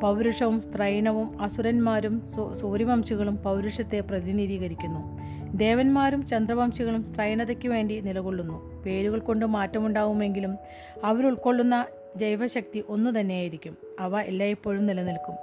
പൗരുഷവും 0.00 0.60
സ്ത്രൈണവും 0.60 1.42
അസുരന്മാരും 1.42 2.22
സൂര്യവംശികളും 2.52 3.36
പൗരുഷത്തെ 3.36 4.00
പ്രതിനിധീകരിക്കുന്നു. 4.00 5.18
ദേവന്മാരും 5.56 6.26
ചന്ദ്രവംശികളും 6.26 7.04
സ്ത്രൈണതയ്ക്ക് 7.04 7.68
വേണ്ടി 7.68 8.00
നിലകൊള്ളുന്നു. 8.00 8.67
പേരുകൾ 8.86 9.18
കൊണ്ട് 9.18 9.46
മാറ്റമുണ്ടാവുമെങ്കിലും 9.46 10.58
അവർ 11.04 11.26
ഉൾക്കൊള്ളുന്ന 11.26 11.86
ജൈവശക്തി 12.16 12.84
ഒന്നു 12.88 13.20
തന്നെയായിരിക്കും. 13.20 13.76
അവ 14.00 14.20
എല്ലായ്പ്പോഴും 14.20 14.86
നിലനിൽക്കും. 14.86 15.34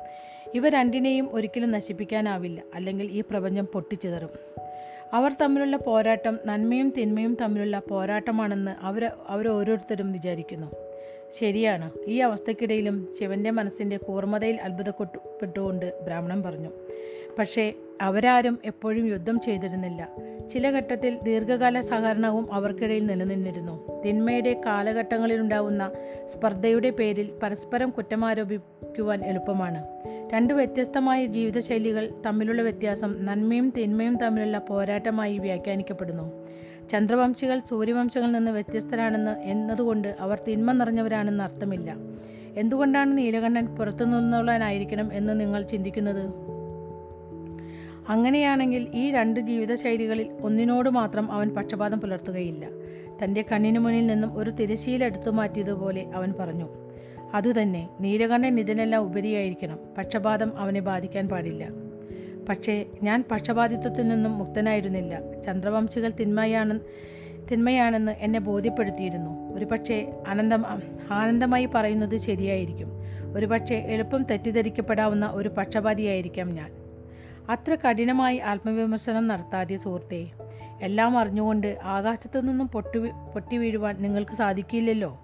ഇവ 0.55 0.69
രണ്ടിനെയും 0.69 1.29
ഒരിക്കലും 1.35 1.71
നശിപ്പിക്കാനാവില്ല. 1.71 2.61
അല്ലെങ്കിൽ 2.73 3.11
ഈ 3.11 3.21
പ്രപഞ്ചം 3.21 3.65
പൊട്ടിച്ചിതറും. 3.65 4.29
അവർ 5.13 5.35
തമ്മിലുള്ള 5.41 5.77
പോരാട്ടം 5.77 6.39
നന്മയും 6.45 6.93
തിന്മയും 6.97 7.37
തമ്മിലുള്ള 7.41 7.79
പോരാട്ടമാണെന്ന് 7.79 8.71
അവർ 8.81 9.11
അവരോരോരുത്തരും 9.27 10.11
വിചാരിക്കുന്നു. 10.11 10.71
ശരിയാണ്. 11.33 11.91
ഈ 12.07 12.19
അവസ്ഥക്കിടയിലും 12.19 13.09
ശിവന്റെ 13.19 13.51
മനസ്സിന്റെ 13.51 13.97
കൂർമ്മതയിൽ 13.97 14.61
അത്ഭുതപ്പെട്ടുകൊണ്ട് 14.61 15.99
ബ്രാഹ്മണൻ 16.03 16.43
പറഞ്ഞു. 16.43 16.69
പക്ഷേ 17.39 17.73
അവരാരും 18.01 18.59
എപ്പോഴും 18.65 19.07
യുദ്ധം 19.07 19.39
ചെയ്തിരുന്നില്ല. 19.39 20.09
ചില 20.49 20.69
ഘട്ടത്തിൽ 20.69 21.19
ദീർഘകാല 21.23 21.79
സഹകരണവും 21.79 22.53
അവർക്കിടയിൽ 22.53 23.05
നിലനിന്നിരുന്നു. 23.05 24.01
തിന്മയുടെ 24.01 24.61
കാലഘട്ടങ്ങളിലുണ്ടാവുന്ന 24.65 25.91
സ്പർദ്ധയുടെ 26.25 26.89
പേരിൽ 26.89 27.31
പരസ്പരം 27.43 27.89
കുറ്റമാരോപിക്കുവാൻ 27.89 29.25
എളുപ്പമാണ്. 29.25 29.83
രണ്ട് 30.33 30.53
വ്യത്യസ്തമായ 30.53 31.25
ജീവിതശൈലികൾ 31.25 32.11
തമ്മിലുള്ള 32.25 32.61
വ്യത്യാസം 32.61 33.25
നന്മയും 33.25 33.73
തിന്മയും 33.77 34.17
തമ്മിലുള്ള 34.17 34.57
പോരാട്ടമായി 34.57 35.37
വ്യാഖ്യാനിക്കപ്പെടുന്നു. 35.37 36.47
ചന്ദ്രവംശികൾ 36.89 37.61
സൂര്യവംശങ്ങളിൽ 37.69 38.33
നിന്ന് 38.33 38.51
വ്യത്യസ്തരാണെന്ന് 38.51 39.39
എന്നതുകൊണ്ട് 39.39 40.15
അവർ 40.19 40.39
തിന്മ 40.47 40.71
നിറഞ്ഞവരാണെന്ന് 40.71 41.43
അർത്ഥമില്ല. 41.43 41.95
എന്തുകൊണ്ടാണ് 42.57 43.17
നീലകണ്ഠൻ 43.17 43.75
പുറത്തു 43.75 44.03
നിന്നുള്ളവനായിരിക്കണം 44.03 45.13
എന്ന് 45.13 45.39
നിങ്ങൾ 45.39 45.61
ചിന്തിക്കുന്നത്? 45.61 46.44
അങ്ങനെയാണെങ്കിൽ 48.09 48.87
ഈ 48.93 49.11
രണ്ട് 49.11 49.39
ജീവിതശൈലികളിൽ 49.39 50.29
ഒന്നിനോട് 50.41 50.89
മാത്രം 50.89 51.31
അവൻ 51.31 51.49
പക്ഷപാതം 51.49 52.01
പുലർത്തുകയില്ല. 52.01 52.67
തന്റെ 53.23 53.45
കണ്ണിനു 53.51 53.79
മുന്നിൽ 53.79 54.07
നിന്നും 54.07 54.37
ഒരു 54.37 54.49
തിരശ്ശീല 54.51 55.03
എടുത്തു 55.03 55.29
മാറ്റിയതുപോലെ 55.29 56.05
അവൻ 56.15 56.33
പറഞ്ഞു 56.39 56.69
അതുതന്നെ 57.33 57.89
നീലകണ്ഠൻ 57.99 58.59
ഇതിനെല്ലാം 58.59 59.03
ഉപരിയായിരിക്കണം. 59.03 59.79
പക്ഷപാതം 59.97 60.57
അവനെ 60.57 60.81
ബാധിക്കാൻ 60.81 61.29
പാടില്ല. 61.29 61.69
പക്ഷേ 62.49 62.85
ഞാൻ 63.03 63.23
പക്ഷപാതിത്വത്തിൽ 63.31 64.07
നിന്നും 64.07 64.31
മുക്തനായിരുന്നില്ല. 64.31 65.41
ചന്ദ്രവംശികൾ 65.41 66.09
തിന്മയാണ് 66.09 66.79
തിന്മയാണെന്ന് 67.51 68.11
എന്നെ 68.11 68.39
ബോധ്യപ്പെടുത്തിയിരുന്നു. 68.39 69.55
ഒരുപക്ഷെ 69.55 70.13
അനന്തം 70.27 70.65
ആനന്ദമായി 71.11 71.67
പറയുന്നത് 71.73 72.17
ശരിയായിരിക്കും. 72.17 72.91
ഒരുപക്ഷെ 73.33 73.75
എളുപ്പം 73.75 74.23
തെറ്റിദ്ധരിക്കപ്പെടാവുന്ന 74.23 75.29
ഒരു 75.33 75.49
പക്ഷപാതിയായിരിക്കാം 75.49 76.49
ഞാൻ. 76.49 76.84
അത്ര 77.49 77.75
കഠിനമായി 77.75 78.37
ആത്മവിമർശനം 78.37 79.27
നടത്താതെ 79.27 79.75
സുഹൃത്തെ 79.75 80.27
എല്ലാം 80.81 81.17
അറിഞ്ഞുകൊണ്ട് 81.17 81.79
ആകാശത്തു 81.83 82.39
നിന്നും 82.39 82.67
പൊട്ടി 82.67 82.99
പൊട്ടി 83.33 83.57
വീഴുവാൻ 83.57 83.95
നിങ്ങൾക്ക് 83.99 84.31
സാധിക്കില്ലല്ലോ. 84.31 85.21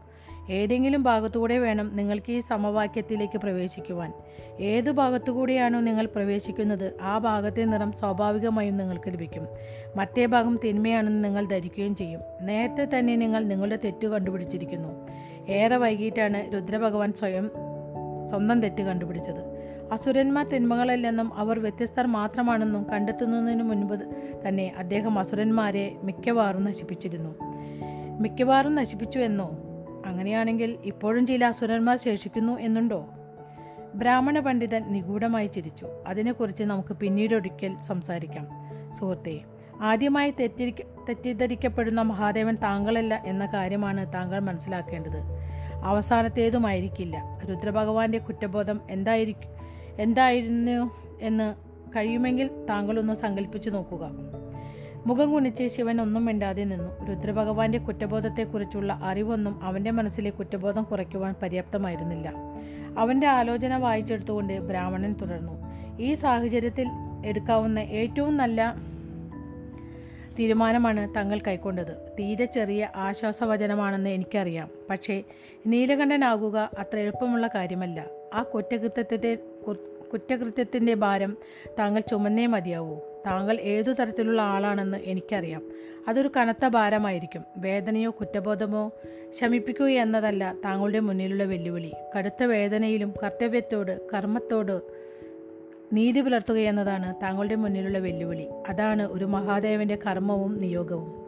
ഏതെങ്കിലും 0.49 1.03
ഭാഗത്തുകൂടെ 1.03 1.57
വേണം 1.57 1.95
നിങ്ങൾക്ക് 1.95 2.31
ഈ 2.31 2.39
സമവാക്യത്തിലേക്ക് 2.39 3.37
പ്രവേശിക്കുവാൻ. 3.37 4.13
ഏത് 4.59 4.91
ഭാഗത്തുകൂടെയാണോ 4.91 5.79
നിങ്ങൾ 5.79 6.05
പ്രവേശിക്കുന്നത് 6.05 6.93
ആ 7.01 7.17
ഭാഗത്തെ 7.17 7.61
നിറം 7.61 7.91
സ്വാഭാവികമായും 7.91 8.77
നിങ്ങൾക്ക് 8.77 9.13
ലഭിക്കും. 9.13 9.47
മറ്റേ 9.95 10.25
ഭാഗം 10.25 10.59
തിന്മയാണെന്ന് 10.63 11.23
നിങ്ങൾ 11.23 11.45
ധരിക്കുകയും 11.45 11.95
ചെയ്യും. 11.95 12.21
നേരത്തെ 12.41 12.99
തന്നെ 12.99 13.15
നിങ്ങൾ 13.15 13.43
നിങ്ങളുടെ 13.43 13.79
തെറ്റ് 13.85 14.07
കണ്ടുപിടിച്ചിരിക്കുന്നു. 14.07 15.07
ഏറെ 15.49 15.77
വൈകിട്ടാണ് 15.77 16.53
രുദ്രഭഗവാൻ 16.53 17.13
സ്വയം 17.13 17.51
സ്വന്തം 18.29 18.61
തെറ്റ് 18.61 18.81
കണ്ടുപിടിച്ചത്. 18.81 19.50
അസുരന്മാർ 19.91 20.47
തിന്മകളല്ലെന്നും 20.47 21.33
അവർ 21.33 21.59
വ്യത്യസ്തർ 21.59 22.07
മാത്രമാണെന്നും 22.07 22.83
കണ്ടെത്തുന്നതിനു 22.83 23.63
മുൻപ് 23.63 23.95
തന്നെ 24.47 24.73
അദ്ദേഹം 24.77 25.19
അസുരന്മാരെ 25.19 25.97
മിക്കവാറും 26.03 26.63
നശിപ്പിച്ചിരുന്നു. 26.63 27.35
മിക്കവാറും 28.19 28.75
നശിപ്പിച്ചു 28.75 29.19
എന്നോ? 29.19 29.51
അങ്ങനെയാണെങ്കിൽ 30.05 30.77
ഇപ്പോഴും 30.83 31.27
ചില 31.27 31.45
അസുരന്മാർ 31.45 31.97
ശേഷിക്കുന്നു 31.97 32.59
എന്നുണ്ടോ? 32.59 33.07
ബ്രാഹ്മണ 33.95 34.39
പണ്ഡിതൻ 34.39 34.91
നിഗൂഢമായി 34.91 35.47
ചിരിച്ചു. 35.47 35.87
അതിനെക്കുറിച്ച് 36.07 36.63
നമുക്ക് 36.63 36.93
പിന്നീടൊരിക്കൽ 36.93 37.81
സംസാരിക്കാം. 37.81 38.47
സുഹൃത്തെ 38.93 39.39
ആദ്യമായി 39.81 40.33
തെറ്റിരിക്ക 40.39 40.81
തെറ്റിദ്ധരിക്കപ്പെടുന്ന 41.09 42.01
മഹാദേവൻ 42.01 42.55
താങ്കളല്ല 42.55 43.23
എന്ന 43.25 43.45
കാര്യമാണ് 43.45 44.13
താങ്കൾ 44.13 44.39
മനസ്സിലാക്കേണ്ടത്. 44.39 45.21
അവസാനത്തേതുമായിരിക്കില്ല. 45.83 47.39
രുദ്രഭഗവാന്റെ 47.49 48.17
കുറ്റബോധം 48.17 48.81
എന്തായിരിക്കും 48.89 49.60
എന്തായിരുന്നു 49.99 50.91
എന്ന് 51.21 51.55
കഴിയുമെങ്കിൽ 51.95 52.65
താങ്കളൊന്ന് 52.69 53.13
സങ്കല്പിച്ചു 53.13 53.69
നോക്കുക. 53.69 54.11
മുഖം 55.05 55.31
കുനിച്ച് 55.31 55.67
ശിവൻ 55.67 56.01
ഒന്നും 56.01 56.25
മിണ്ടാതെ 56.25 56.63
നിന്നു. 56.63 57.05
രുദ്രഭഗവാന്റെ 57.05 57.77
കുറ്റബോധത്തെക്കുറിച്ചുള്ള 57.77 58.99
അറിവൊന്നും 59.03 59.63
അവന്റെ 59.63 59.91
മനസ്സിലെ 59.91 60.29
കുറ്റബോധം 60.29 60.83
കുറയ്ക്കുവാൻ 60.83 61.35
പര്യാപ്തമായിരുന്നില്ല. 61.41 62.33
അവന്റെ 62.97 63.27
ആലോചന 63.27 63.77
വായിച്ചെടുത്തുകൊണ്ട് 63.77 64.59
ബ്രാഹ്മണൻ 64.59 65.13
തുടർന്നു. 65.13 65.51
ഈ 66.01 66.13
സാഹചര്യത്തിൽ 66.13 66.87
എടുക്കാവുന്ന 67.25 67.79
ഏറ്റവും 67.79 68.37
നല്ല 68.37 68.75
തീരുമാനമാണ് 70.39 71.15
തങ്ങൾ 71.15 71.39
കൈക്കൊണ്ടത്. 71.47 72.15
തീരെ 72.19 72.45
ചെറിയ 72.45 72.89
ആശ്വാസവചനമാണെന്ന് 72.95 74.09
എനിക്കറിയാം. 74.09 74.69
പക്ഷേ 74.89 75.23
നീലകണ്ഠനാകുക 75.67 76.69
അത്ര 76.79 76.97
എളുപ്പമുള്ള 76.99 77.47
കാര്യമല്ല. 77.47 78.05
ആ 78.33 78.43
കുറ്റകൃത്യത്തിന്റെ 78.43 79.37
കുറ്റകൃത്യത്തിന്റെ 80.13 80.93
ഭാരം 80.93 81.37
താങ്കൾ 81.79 81.99
ചുമന്നേ 81.99 82.45
മതിയാവൂ. 82.45 82.95
താങ്കൾ 83.25 83.59
ഏതു 83.59 83.91
തരത്തിലുള്ള 83.91 84.41
ആളാണെന്ന് 84.41 84.97
എനിക്കറിയാം. 84.97 85.61
അതൊരു 86.07 86.31
കനത്ത 86.37 86.67
ഭാരമായിരിക്കും. 86.67 87.43
വേദനയോ 87.57 88.09
കുറ്റബോധമോ 88.09 88.91
ശമിപ്പിക്കുക 89.29 89.85
എന്നതല്ല 89.85 90.55
താങ്കളുടെ 90.65 90.99
മുന്നിലുള്ള 90.99 91.43
വെല്ലുവിളി. 91.43 91.91
കടുത്ത 92.17 92.43
വേദനയിലും 92.43 93.13
കർത്തവ്യത്തോട് 93.23 94.07
കർമ്മത്തോട് 94.13 94.81
നീതി 95.93 96.21
പുലർത്തുക 96.21 96.55
എന്നതാണ് 96.55 97.15
താങ്കളുടെ 97.23 97.55
മുന്നിലുള്ള 97.55 97.97
വെല്ലുവിളി. 97.97 98.47
അതാണ് 98.69 99.07
ഒരു 99.11 99.25
മഹാദേവന്റെ 99.25 99.95
കർമ്മവും 99.95 100.55
നിയോഗവും. 100.55 101.21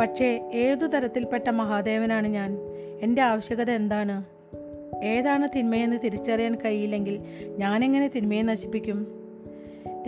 പക്ഷേ 0.00 0.50
ഏതു 0.52 0.86
തരത്തിൽപ്പെട്ട 0.86 1.48
മഹാദേവനാണ് 1.48 2.28
ഞാൻ? 2.28 2.58
എന്റെ 3.02 3.22
ആവശ്യകത 3.22 3.70
എന്താണ്? 3.70 4.41
ഏതാണ് 5.04 5.48
തിന്മയെന്ന് 5.56 5.96
തിരിച്ചറിയാൻ 6.04 6.54
കഴിയില്ലെങ്കിൽ 6.54 7.20
ഞാനെങ്ങനെ 7.58 8.08
തിന്മയെ 8.08 8.42
നശിപ്പിക്കും? 8.42 9.22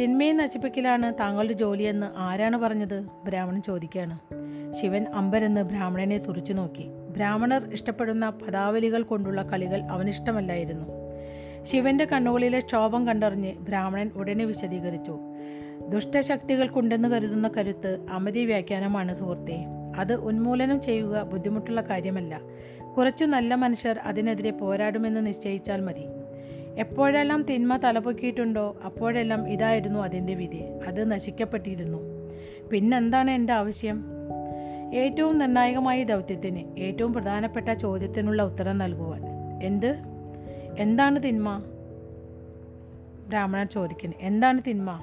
തിന്മയെ 0.01 0.33
നശിപ്പിക്കലാണ് 0.33 1.13
താങ്കളുടെ 1.21 1.53
ജോലിയെന്ന് 1.53 2.07
ആരാണ് 2.17 2.57
പറഞ്ഞത്? 2.57 3.07
ബ്രാഹ്മണൻ 3.25 3.63
ചോദിക്കുകയാണ്. 3.63 4.19
ശിവൻ 4.73 5.07
അമ്പരെന്ന് 5.15 5.61
ബ്രാഹ്മണനെ 5.61 6.19
തുറച്ചു 6.19 6.53
നോക്കി. 6.53 6.85
ബ്രാഹ്മണർ 7.17 7.73
ഇഷ്ടപ്പെടുന്ന 7.73 8.31
പദാവലികൾ 8.31 9.03
കൊണ്ടുള്ള 9.03 9.43
കളികൾ 9.43 9.83
അവനിഷ്ടമല്ലായിരുന്നു. 9.83 10.87
ശിവന്റെ 11.63 12.05
കണ്ണുകളിലെ 12.05 12.61
ക്ഷോഭം 12.61 13.07
കണ്ടറിഞ്ഞ് 13.07 13.53
ബ്രാഹ്മണൻ 13.53 14.11
ഉടനെ 14.15 14.45
വിശദീകരിച്ചു. 14.45 15.19
ദുഷ്ടശക്തികൾക്കുണ്ടെന്ന് 15.89 17.09
കരുതുന്ന 17.09 17.51
കരുത്ത് 17.57 18.07
അമതി 18.11 18.45
വ്യാഖ്യാനമാണ് 18.45 19.15
സുഹൃത്തെ. 19.15 19.65
അത് 19.97 20.15
ഉന്മൂലനം 20.15 20.81
ചെയ്യുക 20.81 21.23
ബുദ്ധിമുട്ടുള്ള 21.23 21.81
കാര്യമല്ല. 21.81 22.41
കുറച്ചു 22.97 23.25
നല്ല 23.25 23.55
മനുഷ്യർ 23.55 23.99
അതിനെതിരെ 23.99 24.51
പോരാടുമെന്ന് 24.51 25.27
നിശ്ചയിച്ചാൽ 25.27 25.81
മതി. 25.81 26.05
എപ്പോഴെല്ലാം 26.79 27.43
തിന്മ 27.43 27.77
തലപൊക്കിയിട്ടുണ്ടോ 27.77 28.77
അപ്പോഴെല്ലാം 28.85 29.49
ഇതായിരുന്നു 29.49 30.01
അതിന്റെ 30.01 30.35
വിധി. 30.35 30.63
അത് 30.87 31.11
നശിക്കപ്പെട്ടിരുന്നു. 31.11 31.99
പിന്നെന്താണ് 32.73 33.31
എന്റെ 33.31 33.53
ആവശ്യം? 33.53 34.05
ഏറ്റവും 34.95 35.39
നിർണായകമായ 35.39 36.05
ദൗത്യത്തിന് 36.05 36.79
ഏറ്റവും 36.79 37.13
പ്രധാനപ്പെട്ട 37.13 37.73
ചോദ്യത്തിനുള്ള 37.73 38.43
ഉത്തരം 38.43 38.79
നൽകുവാൻ. 38.79 39.23
എന്ത്? 39.63 39.97
എന്താണ് 40.79 41.23
തിന്മ? 41.23 41.63
ബ്രാഹ്മണൻ 43.29 43.69
ചോദിക്കുന്നു. 43.69 44.17
എന്താണ് 44.21 44.61
തിന്മ? 44.69 45.03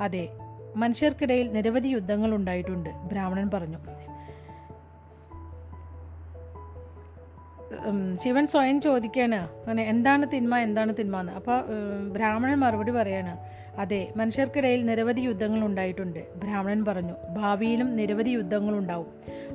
അതെ 0.00 0.28
മനുഷ്യർക്കിടയിൽ 0.76 1.52
നിരവധി 1.52 1.88
യുദ്ധങ്ങൾ 1.88 2.34
ഉണ്ടായിട്ടുണ്ട് 2.34 2.90
ബ്രാഹ്മണൻ 2.90 3.50
പറഞ്ഞു. 3.54 3.78
ശിവൻ 8.18 8.46
സ്വയം 8.46 8.80
ചോദിക്കുകയാണ് 8.80 9.34
അങ്ങനെ 9.34 9.82
എന്താണ് 9.82 10.26
തിന്മ 10.34 10.56
എന്താണ് 10.58 10.94
തിന്മ 10.98 11.20
എന്ന്. 11.20 11.32
അപ്പോൾ 11.32 11.64
ബ്രാഹ്മണൻ 12.08 12.54
മറുപടി 12.54 12.92
പറയാണ്. 12.92 13.38
അതെ 13.80 14.12
മനുഷ്യർക്കിടയിൽ 14.16 14.86
നിരവധി 14.86 15.20
യുദ്ധങ്ങൾ 15.20 15.64
ഉണ്ടായിട്ടുണ്ട്. 15.64 16.18
ബ്രാഹ്മണൻ 16.36 16.84
പറഞ്ഞു 16.84 17.14
ഭാവിയിലും 17.36 17.96
നിരവധി 17.96 18.30
യുദ്ധങ്ങൾ 18.30 18.76
ഉണ്ടാവും. 18.76 19.06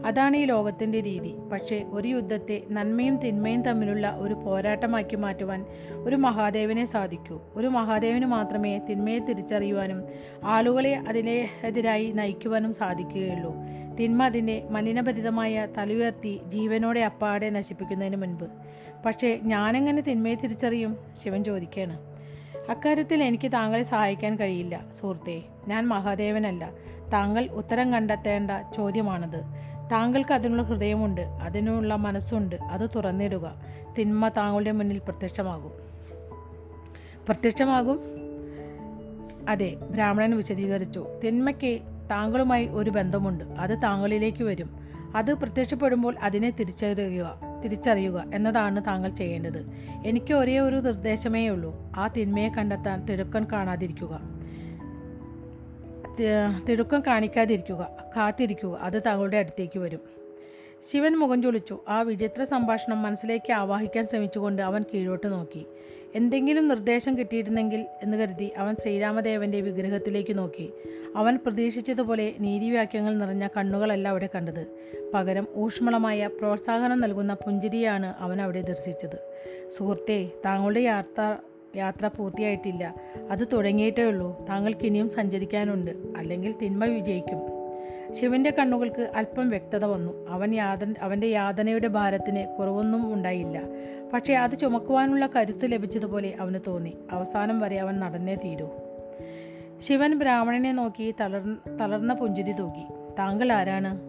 അതാണ് 0.05 0.37
ഈ 0.37 0.45
ലോകത്തിന്റെ 0.45 1.01
രീതി. 1.01 1.35
പക്ഷേ 1.51 1.83
ഒരു 1.89 2.07
യുദ്ധത്തെ 2.07 2.63
നന്മയും 2.71 3.17
തിന്മയും 3.17 3.61
തമ്മിലുള്ള 3.61 4.15
ഒരു 4.17 4.33
പോരാട്ടമാക്കി 4.33 5.15
മാറ്റുവാൻ 5.15 5.65
ഒരു 5.93 6.15
മഹാദേവനെ 6.15 6.85
സാധിക്കൂ. 6.85 7.41
ഒരു 7.55 7.67
മഹാദേവന് 7.67 8.25
മാത്രമേ 8.25 8.79
തിന്മയെ 8.89 9.19
തിരിച്ചറിയുവാനും 9.19 10.03
ആളുകളെ 10.43 11.03
അതിനെതിരായി 11.07 12.11
നയിക്കുവാനും 12.11 12.73
സാധിക്കുകയുള്ളൂ. 12.73 13.55
തിന്മ 13.99 14.23
അതിന്റെ 14.23 14.67
മലിനഭരിതമായ 14.69 15.67
തലയുയർത്തി 15.77 16.39
ജീവനോടെ 16.47 16.99
അപ്പാടെ 16.99 17.49
നശിപ്പിക്കുന്നതിന് 17.49 18.15
മുൻപ്. 18.15 18.45
പക്ഷേ 19.05 19.39
ഞാനെങ്ങനെ 19.43 20.01
തിന്മയെ 20.01 20.35
തിരിച്ചറിയും? 20.35 20.97
ശിവൻ 21.23 21.43
ചോദിക്കുകയാണ് 21.43 22.15
അക്കാര്യത്തിൽ 22.69 23.23
എനിക്ക് 23.23 23.51
താങ്കളെ 23.51 23.83
സഹായിക്കാൻ 23.83 24.35
കഴിയില്ല 24.35 24.85
സുഹൃത്തെ. 24.95 25.43
ഞാൻ 25.67 25.87
മഹാദേവനല്ല. 25.87 26.71
താങ്കൾ 27.13 27.45
ഉത്തരം 27.45 27.93
കണ്ടെത്തേണ്ട 27.93 28.51
ചോദ്യമാണത്. 28.77 29.39
താങ്കൾക്ക് 29.91 30.33
അതിനുള്ള 30.33 30.61
ഹൃദയമുണ്ട് 30.61 31.21
അതിനുള്ള 31.21 31.95
മനസ്സുണ്ട് 31.95 32.55
അത് 32.55 32.89
തുറന്നിടുക. 32.95 33.61
തിന്മ 33.99 34.27
താങ്കളുടെ 34.27 34.71
മുന്നിൽ 34.71 34.97
പ്രത്യക്ഷമാകും. 34.99 35.71
പ്രത്യക്ഷമാകും? 37.25 37.99
അതെ 39.49 39.75
ബ്രാഹ്മണൻ 39.89 40.37
വിശദീകരിച്ചു. 40.37 41.05
തിന്മയ്ക്ക് 41.25 41.94
താങ്കളുമായി 42.11 42.67
ഒരു 42.67 42.89
ബന്ധമുണ്ട്. 42.89 43.43
അത് 43.43 43.81
താങ്കളിലേക്ക് 43.83 44.43
വരും. 44.43 44.85
അത് 45.15 45.33
പ്രത്യക്ഷപ്പെടുമ്പോൾ 45.33 46.15
അതിനെ 46.23 46.49
തിരിച്ചറിയുക 46.49 47.39
തിരിച്ചറിയുക 47.63 48.23
എന്നതാണ് 48.33 48.85
താങ്കൾ 48.85 49.09
ചെയ്യേണ്ടത്. 49.09 49.71
എനിക്ക് 50.05 50.33
ഒരേ 50.33 50.59
ഒരു 50.59 50.75
നിർദ്ദേശമേ 50.75 51.47
ഉള്ളൂ. 51.47 51.91
ആ 51.97 52.07
തിന്മയെ 52.07 52.49
കണ്ടെത്താൻ 52.49 53.05
തിടുക്കം 53.05 53.47
കാണാതിരിക്കുക. 53.53 54.21
തിടുക്കം 56.69 57.03
കാണിക്കാതിരിക്കുക 57.07 57.87
കാത്തിരിക്കുക. 58.17 58.77
അത് 58.81 59.01
താങ്കളുടെ 59.05 59.37
അടുത്തേക്ക് 59.37 59.79
വരും. 59.79 59.99
ശിവൻ 60.91 61.15
മുഖം 61.15 61.41
ചൊളിച്ചു. 61.41 61.79
ആ 61.89 62.01
വിചിത്ര 62.01 62.43
സംഭാഷണം 62.43 63.01
മനസ്സിലേക്ക് 63.01 63.53
ആവാഹിക്കാൻ 63.53 64.07
ശ്രമിച്ചുകൊണ്ട് 64.07 64.61
അവൻ 64.61 64.83
കീഴോട്ട് 64.93 65.27
നോക്കി. 65.27 65.65
എന്തെങ്കിലും 66.15 66.67
നിർദ്ദേശം 66.67 67.17
കിട്ടിയിരുന്നെങ്കിൽ 67.17 67.85
എന്ന് 68.03 68.17
കരുതി 68.17 68.51
അവൻ 68.57 68.75
ശ്രീരാമദേവന്റെ 68.75 69.61
വിഗ്രഹത്തിലേക്ക് 69.61 70.37
നോക്കി. 70.37 70.73
അവൻ 71.15 71.35
പ്രതീക്ഷിച്ചതുപോലെ 71.35 72.33
നീതിവാക്യങ്ങൾ 72.39 73.17
നിറഞ്ഞ 73.17 73.47
കണ്ണുകളല്ല 73.57 74.07
അവിടെ 74.07 74.29
കണ്ടത്. 74.35 74.65
പകരം 75.13 75.47
ഊഷ്മളമായ 75.55 76.27
പ്രോത്സാഹനം 76.27 77.01
നൽകുന്ന 77.01 77.33
പുഞ്ചിരിയാണ് 77.33 78.13
അവൻ 78.19 78.41
അവിടെ 78.41 78.61
ദർശിച്ചത്. 78.61 79.35
സുഹൃത്തെ 79.69 80.29
താങ്കളുടെ 80.45 80.79
യാത്ര 80.79 81.37
യാത്ര 81.75 82.07
പൂർത്തിയായിട്ടില്ല. 82.07 82.95
അത് 83.31 83.47
തുടങ്ങിയിട്ടേ 83.53 84.03
ഉള്ളൂ. 84.03 84.45
താങ്കൾക്ക് 84.49 84.85
ഇനിയും 84.85 85.09
സഞ്ചരിക്കാനുണ്ട്. 85.09 85.91
അല്ലെങ്കിൽ 86.17 86.55
തിന്മ 86.57 86.85
വിജയിക്കും. 86.85 87.64
ശിവന്റെ 88.11 88.51
കണ്ണുകൾക്ക് 88.51 89.11
അല്പം 89.15 89.49
വ്യക്തത 89.49 89.85
വന്നു. 89.85 90.29
അവൻ 90.29 90.55
യാത 90.55 90.93
അവന്റെ 91.01 91.27
യാതനയുടെ 91.27 91.87
ഭാരത്തിന് 91.87 92.57
കുറവൊന്നും 92.57 93.13
ഉണ്ടായില്ല. 93.13 93.61
പക്ഷേ 94.13 94.33
അത് 94.33 94.59
ചുമക്കുവാനുള്ള 94.59 95.29
കരുത്ത് 95.35 95.71
ലഭിച്ചതുപോലെ 95.71 96.33
അവന് 96.39 96.59
തോന്നി. 96.67 96.97
അവസാനം 97.11 97.59
വരെ 97.59 97.79
അവൻ 97.79 97.99
നടന്നേ 97.99 98.35
തീരൂ. 98.35 98.69
ശിവൻ 99.79 100.19
ബ്രാഹ്മണനെ 100.19 100.71
നോക്കി 100.71 101.15
തളർ 101.21 101.57
തളർന്ന 101.81 102.13
പുഞ്ചിരി 102.13 102.51
തൂക്കി 102.51 103.13
താങ്കൾ 103.19 103.51
ആരാണ്? 103.51 103.99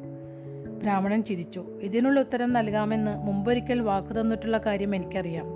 ബ്രാഹ്മണൻ 0.82 1.22
ചിരിച്ചു. 1.22 1.64
ഇതിനുള്ള 1.82 2.20
ഉത്തരം 2.20 2.52
നൽകാമെന്ന് 2.52 3.26
മുമ്പൊരിക്കൽ 3.26 3.80
വാക്കു 3.80 4.20
തന്നിട്ടുള്ള 4.20 4.58
കാര്യം 4.58 4.94
എനിക്കറിയാം. 4.94 5.46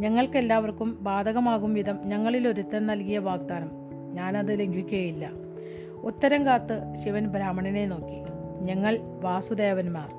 ഞങ്ങൾക്കെല്ലാവർക്കും 0.00 0.98
ബാധകമാകും 1.00 1.74
വിധം 1.74 1.98
ഞങ്ങളിൽ 2.04 2.48
ഒരുത്തൻ 2.48 2.86
നൽകിയ 2.86 3.18
വാഗ്ദാനം. 3.18 3.70
ഞാനത് 4.14 4.60
ലംഘിക്കുകയില്ല. 4.60 5.47
ഉത്തരം 6.02 6.46
കാത്ത് 6.46 6.94
ശിവൻ 6.94 7.26
ബ്രാഹ്മണനെ 7.26 7.86
നോക്കി. 7.86 8.22
ഞങ്ങൾ 8.60 8.98
വാസുദേവന്മാർ. 9.22 10.14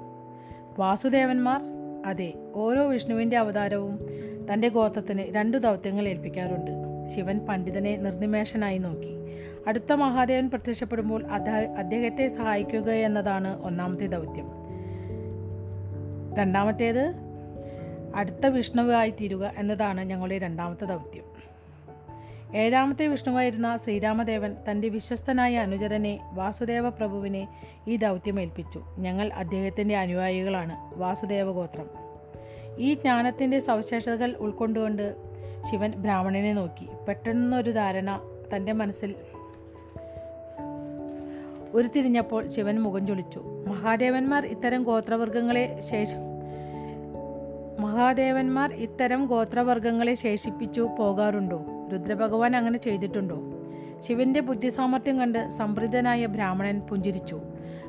വാസുദേവന്മാർ 0.79 1.61
അതെ 2.05 2.33
ഓരോ 2.55 2.87
വിഷ്ണുവിന്റെ 2.87 3.37
അവതാരവും 3.37 4.05
തന്റെ 4.53 4.69
ഗോത്രത്തിന് 4.69 5.21
രണ്ടു 5.21 5.57
ദൗത്യങ്ങൾ 5.57 6.07
ഏൽപ്പിക്കാറുണ്ട്. 6.07 6.71
ശിവൻ 7.15 7.39
പണ്ഡിതനെ 7.39 7.97
നിർനിമേഷനായി 7.97 8.77
നോക്കി. 8.77 9.19
അടുത്ത 9.67 9.93
മഹാദേവൻ 9.93 10.49
പ്രത്യക്ഷപ്പെടുമ്പോൾ 10.49 11.27
അദ്ദേ- 11.27 11.69
അദ്ദേഹത്തെ 11.69 12.27
സഹായിക്കുക 12.27 12.89
എന്നതാണ് 12.89 13.61
ഒന്നാമത്തെ 13.63 14.07
ദൗത്യം. 14.07 14.47
രണ്ടാമത്തേത് 16.35 17.13
അടുത്ത 18.15 18.45
വിഷ്ണുവായി 18.45 19.09
തീരുക 19.09 19.53
എന്നതാണ് 19.57 20.01
ഞങ്ങളുടെ 20.01 20.37
രണ്ടാമത്തെ 20.37 20.85
ദൗത്യം. 20.85 21.28
ഏഴാമത്തെ 22.55 23.07
വിഷ്ണുവായിരുന്ന 23.07 23.77
ശ്രീരാമദേവൻ 23.77 24.55
തന്റെ 24.71 24.89
വിശ്വസ്തനായ 24.89 25.57
അനുചരനെ 25.57 26.19
വാസുദേവ 26.33 26.89
പ്രഭുവിനെ 26.89 27.47
ഈ 27.87 27.95
ദൗത്യമേൽപ്പിച്ചു. 27.95 28.83
ഞങ്ങൾ 28.97 29.33
അദ്ദേഹത്തിന്റെ 29.33 29.97
അനുയായികളാണ്. 29.97 30.99
വാസുദേവഗോത്രം. 30.99 31.89
ഈ 32.77 32.93
ജ്ഞാനത്തിന്റെ 32.93 33.59
സവിശേഷതകൾ 33.59 34.35
ഉൾക്കൊണ്ടുകൊണ്ട് 34.39 35.15
ശിവൻ 35.71 35.91
ബ്രാഹ്മണനെ 35.91 36.53
നോക്കി. 36.53 36.87
പെട്ടെന്നൊരു 37.07 37.71
ധാരണ 37.71 38.21
തന്റെ 38.55 38.71
മനസ്സിൽ 38.71 39.15
ഉരുത്തിരിഞ്ഞപ്പോൾ 41.73 42.47
ശിവൻ 42.47 42.81
മുഖം 42.81 43.07
ചൊളിച്ചു. 43.07 43.39
മഹാദേവന്മാർ 43.67 44.45
ഇത്തരം 44.45 44.83
ഗോത്രവർഗങ്ങളെ 44.83 45.79
ശേഷം 45.81 46.29
മഹാദേവന്മാർ 47.79 48.73
ഇത്തരം 48.73 49.25
ഗോത്രവർഗങ്ങളെ 49.25 50.13
ശേഷിപ്പിച്ചു 50.13 50.89
പോകാറുണ്ടോ? 50.99 51.65
രുദ്രഭഗവാൻ 51.93 52.55
അങ്ങനെ 52.55 52.77
ചെയ്തിട്ടുണ്ടോ? 52.77 53.41
ശിവന്റെ 53.99 54.39
ബുദ്ധിസാമർഥ്യം 54.39 55.19
കണ്ട് 55.19 55.49
സംപ്രീതനായ 55.49 56.25
ബ്രാഹ്മണൻ 56.25 56.79
പുഞ്ചിരിച്ചു. 56.79 57.41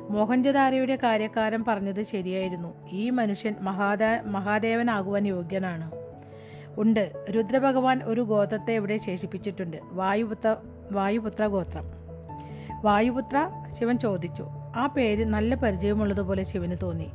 മോഹൻജദാരയുടെ 0.09 0.95
കാര്യക്കാരൻ 1.03 1.63
പറഞ്ഞത് 1.67 2.03
ശരിയായിരുന്നു. 2.03 2.87
ഈ 2.91 3.09
മനുഷ്യൻ 3.09 3.55
മഹാദ 3.61 4.03
മഹാദേവനാകുവാൻ 4.25 5.27
യോഗ്യനാണ്. 5.27 5.91
ഉണ്ട്. 6.77 7.11
രുദ്രഭഗവാൻ 7.29 8.01
ഒരു 8.03 8.21
ഗോത്രത്തെ 8.21 8.73
ഇവിടെ 8.73 8.97
ശേഷിപ്പിച്ചിട്ടുണ്ട്. 8.97 9.77
വായുപുത്ര 9.83 10.55
വായുപുത്ര 10.91 11.45
ഗോത്രം 11.45 12.01
വായുപുത്ര 12.81 13.49
ശിവൻ 13.79 13.97
ചോദിച്ചു. 13.97 14.43
ആ 14.75 14.93
പേര് 14.97 15.25
നല്ല 15.25 15.55
പരിചയമുള്ളതുപോലെ 15.55 16.43
ശിവന് 16.43 16.75
തോന്നി. 16.81 17.07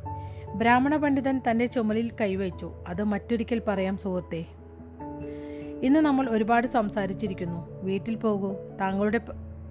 ബ്രാഹ്മണ 0.54 0.96
പണ്ഡിതൻ 0.96 1.40
തന്റെ 1.50 1.66
ചുമലിൽ 1.66 2.10
കൈവച്ചു. 2.20 2.72
അത് 2.88 3.02
മറ്റൊരിക്കൽ 3.02 3.62
പറയാം 3.68 3.98
സുഹൃത്തെ. 3.98 4.44
ഇന്ന് 5.82 6.00
നമ്മൾ 6.00 6.28
ഒരുപാട് 6.28 6.66
സംസാരിച്ചിരിക്കുന്നു. 6.66 7.82
വീട്ടിൽ 7.82 8.14
പോകൂ 8.14 8.54
താങ്കളുടെ 8.80 9.20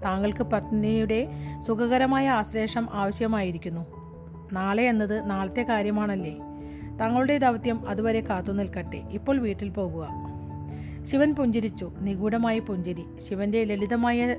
താങ്കൾക്ക് 0.04 0.42
പത്നിയുടെ 0.42 1.28
സുഖകരമായ 1.66 2.28
ആശ്ലേഷം 2.28 2.88
ആവശ്യമായിരിക്കുന്നു. 2.92 3.86
നാളെ 4.52 4.82
എന്നത് 4.82 5.30
നാളത്തെ 5.30 5.62
കാര്യമാണല്ലേ? 5.62 6.36
താങ്കളുടെ 7.00 7.38
ദൗത്യം 7.38 7.88
അതുവരെ 7.88 8.20
കാത്തു 8.20 8.52
നിൽക്കട്ടെ. 8.52 8.96
ഇപ്പോൾ 8.96 9.38
വീട്ടിൽ 9.38 9.68
പോകുക. 9.68 10.08
ശിവൻ 11.02 11.34
പുഞ്ചിരിച്ചു. 11.34 11.92
നിഗൂഢമായി 11.98 12.58
പുഞ്ചിരി. 12.58 13.04
ശിവന്റെ 13.18 13.64
ലളിതമായ 13.64 14.36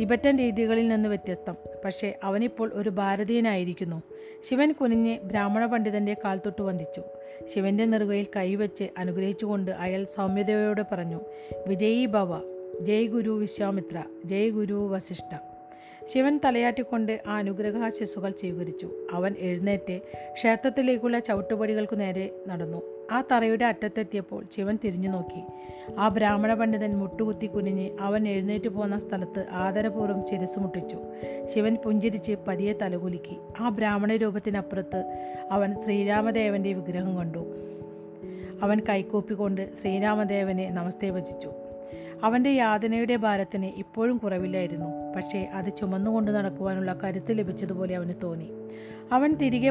തിബറ്റൻ 0.00 0.38
രീതികളിൽ 0.38 0.88
നിന്ന് 0.88 1.08
വ്യത്യസ്തം. 1.08 1.54
പക്ഷേ 1.84 2.14
അവനിപ്പോൾ 2.22 2.70
ഒരു 2.74 2.90
ഭാരതീയനായിരിക്കുന്നു. 2.90 4.02
ശിവൻ 4.40 4.72
കുനിഞ്ഞ് 4.72 5.18
ബ്രാഹ്മണ 5.18 5.66
പണ്ഡിതന്റെ 5.66 6.16
കാൽ 6.24 6.38
തൊട്ട് 6.38 6.62
വന്ദിച്ചു. 6.62 7.02
ശിവന്റെ 7.44 7.84
നെറുകയിൽ 7.84 8.26
കൈവച്ച് 8.36 8.84
അനുഗ്രഹിച്ചുകൊണ്ട് 8.98 9.70
അയാൾ 9.70 10.04
സൗമ്യതയോടെ 10.04 10.84
പറഞ്ഞു 10.92 11.20
വിജയീ 11.66 12.06
ഭവ 12.06 12.40
ജയ് 12.80 13.06
ഗുരു 13.06 13.30
വിശ്വാമിത്ര 13.30 14.02
ജയ് 14.24 14.50
ഗുരു 14.50 14.88
വസിഷ്ഠ 14.92 15.36
ശിവൻ 16.06 16.40
തലയാട്ടിക്കൊണ്ട് 16.44 17.22
ആ 17.26 17.36
അനുഗ്രഹാശിസുകൾ 17.36 18.30
സ്വീകരിച്ചു. 18.30 19.08
അവൻ 19.12 19.34
എഴുന്നേറ്റ് 19.38 20.00
ക്ഷേത്രത്തിലേക്കുള്ള 20.32 21.18
ചവിട്ടുപടികൾക്കു 21.18 21.94
നേരെ 21.94 22.30
നടന്നു. 22.48 22.93
ആ 23.12 23.22
തറയുടെ 23.32 23.64
അറ്റത്തെത്തിയപ്പോൾ 23.64 24.44
ശിവൻ 24.52 24.78
തിരിഞ്ഞു 24.84 25.08
നോക്കി. 25.08 25.42
ആ 25.98 26.08
ബ്രാഹ്മണ 26.08 26.54
പണ്ഡിതൻ 26.54 26.96
മുട്ടുകുത്തി 26.98 27.46
കുനിഞ്ഞ് 27.46 27.90
അവൻ 28.00 28.28
എഴുന്നേറ്റ് 28.28 28.68
പോന്ന 28.68 28.98
സ്ഥലത്ത് 28.98 29.46
ആദരപൂർവം 29.52 30.26
ശിരസ് 30.26 30.58
മുട്ടിച്ചു. 30.58 30.98
ശിവൻ 31.54 31.74
പുഞ്ചിരിച്ച് 31.74 32.36
പതിയെ 32.48 32.72
തലകുലുക്കി. 32.72 33.36
ആ 33.60 33.68
ബ്രാഹ്മണ 33.68 34.12
രൂപത്തിനപ്പുറത്ത് 34.16 35.16
അവൻ 35.50 35.84
ശ്രീരാമദേവന്റെ 35.84 36.72
വിഗ്രഹം 36.72 37.16
കണ്ടു. 37.16 37.54
അവൻ 38.62 38.80
കൈക്കൂപ്പിക്കൊണ്ട് 38.88 39.74
ശ്രീരാമദേവനെ 39.74 40.70
നമസ്തേ 40.70 41.10
വചിച്ചു. 41.10 41.52
അവന്റെ 42.22 42.50
യാതനയുടെ 42.50 43.16
ഭാരത്തിന് 43.16 43.66
ഇപ്പോഴും 43.66 44.18
കുറവില്ലായിരുന്നു. 44.18 45.14
പക്ഷേ 45.16 45.50
അത് 45.54 45.76
ചുമന്നുകൊണ്ട് 45.76 46.30
നടക്കുവാനുള്ള 46.30 46.98
കരുത്ത് 47.04 47.38
ലഭിച്ചതുപോലെ 47.38 47.96
അവന് 47.96 48.14
തോന്നി. 48.22 48.50
അവൻ 49.12 49.34
തിരികെ 49.34 49.70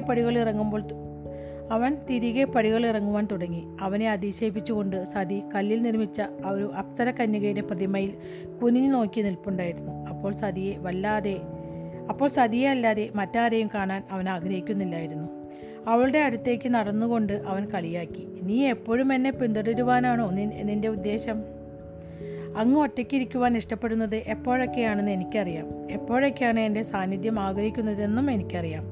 തു- 0.82 1.13
അവൻ 1.72 1.98
തിരികെ 2.10 2.44
പടികൾ 2.44 2.86
ഇറങ്ങുവാൻ 2.86 3.28
തുടങ്ങി. 3.32 3.64
അവനെ 3.82 4.12
അതിശയിപ്പിച്ചുകൊണ്ട് 4.12 5.04
സതി 5.04 5.42
കല്ലിൽ 5.56 5.82
നിർമ്മിച്ച 5.82 6.22
ഒരു 6.46 6.72
അപ്സര 6.74 7.12
കന്യകയുടെ 7.12 7.62
പ്രതിമയിൽ 7.62 8.14
കുനിഞ്ഞു 8.64 8.90
നോക്കി 8.90 9.22
നിൽപ്പുണ്ടായിരുന്നു. 9.22 9.92
അപ്പോൾ 9.92 10.34
സതിയെ 10.34 10.78
വല്ലാതെ 10.78 11.40
അപ്പോൾ 12.10 12.30
സതിയെ 12.30 12.70
അല്ലാതെ 12.70 13.10
മറ്റാരെയും 13.16 13.70
കാണാൻ 13.74 14.04
അവൻ 14.12 14.30
ആഗ്രഹിക്കുന്നില്ലായിരുന്നു. 14.30 15.28
അവളുടെ 15.88 16.20
അടുത്തേക്ക് 16.20 16.70
നടന്നുകൊണ്ട് 16.70 17.34
അവൻ 17.34 17.66
കളിയാക്കി. 17.66 18.28
നീ 18.44 18.68
എപ്പോഴും 18.68 19.14
എന്നെ 19.14 19.32
പിന്തുടരുവാനാണോ 19.32 20.30
നിന്റെ 20.30 20.88
ഉദ്ദേശം? 20.88 21.44
അങ്ങ് 22.58 22.82
ഒറ്റയ്ക്കിരിക്കുവാൻ 22.82 23.58
ഇഷ്ടപ്പെടുന്നത് 23.58 24.16
എപ്പോഴൊക്കെയാണെന്ന് 24.16 25.12
എനിക്കറിയാം. 25.12 25.92
എപ്പോഴൊക്കെയാണ് 25.92 26.60
എന്റെ 26.60 26.82
സാന്നിധ്യം 26.82 27.40
ആഗ്രഹിക്കുന്നതെന്നും 27.40 28.32
എനിക്കറിയാം. 28.32 28.84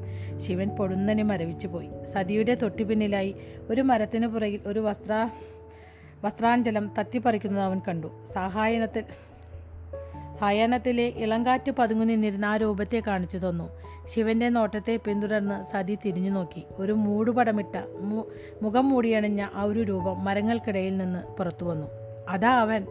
ശിവൻ 0.41 0.69
പൊടുന്നനെ 0.69 1.23
മരവിച്ചു 1.23 1.67
പോയി. 1.67 2.03
സതിയുടെ 2.03 2.55
തൊട്ടുപിന്നിലായി 2.55 3.35
ഒരു 3.69 3.81
മരത്തിന് 3.81 4.27
പുറകിൽ 4.27 4.59
ഒരു 4.65 4.79
വസ്ത്ര 4.79 5.29
വസ്ത്രാഞ്ചലം 6.23 6.91
തത്തിപ്പറിക്കുന്നത് 6.99 7.63
അവൻ 7.63 7.81
കണ്ടു. 7.87 8.07
സഹായനത്തിൽ 8.23 9.03
സായാഹ്നത്തിലെ 10.39 11.03
ഇളങ്കാറ്റ് 11.03 11.71
പതുങ്ങു 11.71 12.05
നിന്നിരുന്ന 12.05 12.45
ആ 12.45 12.57
രൂപത്തെ 12.57 13.03
കാണിച്ചു 13.07 13.37
തന്നു. 13.37 13.69
ശിവന്റെ 14.05 14.49
നോട്ടത്തെ 14.49 14.99
പിന്തുടർന്ന് 15.05 15.63
സതി 15.63 15.97
തിരിഞ്ഞു 16.05 16.29
നോക്കി. 16.29 16.63
ഒരു 16.71 16.93
മൂടുപടമിട്ട 16.93 17.75
മുഖം 18.61 18.89
മൂടിയണിഞ്ഞ 18.89 19.47
ആ 19.55 19.63
ഒരു 19.63 19.79
രൂപം 19.79 20.23
മരങ്ങൾക്കിടയിൽ 20.23 20.97
നിന്ന് 20.97 21.37
പുറത്തു 21.37 21.65
വന്നു. 21.65 21.87
അതാ 22.29 22.61
അവൻ. 22.61 22.85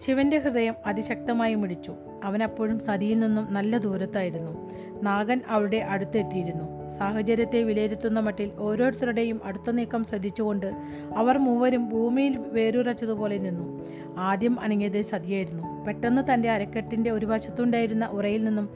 ശിവന്റെ 0.00 0.38
ഹൃദയം 0.38 0.74
അതിശക്തമായി 0.86 1.54
മിടിച്ചു. 1.54 1.94
അവനപ്പോഴും 2.24 2.78
സതിയിൽ 2.78 3.20
നിന്നും 3.20 3.54
നല്ല 3.54 3.78
ദൂരത്തായിരുന്നു. 3.78 4.70
നാഗൻ 5.02 5.40
അവളുടെ 5.48 5.76
അടുത്തെത്തിയിരുന്നു. 5.76 6.88
സാഹചര്യത്തെ 6.88 7.62
വിലയിരുത്തുന്ന 7.62 8.20
മട്ടിൽ 8.20 8.52
ഓരോരുത്തരുടെയും 8.58 9.40
അടുത്ത 9.44 9.70
നീക്കം 9.70 10.04
ശ്രദ്ധിച്ചുകൊണ്ട് 10.04 10.74
അവർ 11.16 11.38
മൂവരും 11.38 11.88
ഭൂമിയിൽ 11.88 12.38
വേരുറച്ചതുപോലെ 12.38 13.38
നിന്നു. 13.38 13.84
ആദ്യം 14.18 14.60
അനങ്ങിയത് 14.60 15.02
സതിയായിരുന്നു. 15.02 15.84
പെട്ടെന്ന് 15.84 16.34
തന്റെ 16.34 16.50
അരക്കെട്ടിന്റെ 16.50 17.10
ഒരു 17.10 17.26
വശത്തുണ്ടായിരുന്ന 17.26 18.06
ഉറയിൽ 18.06 18.44
നിന്നും 18.44 18.68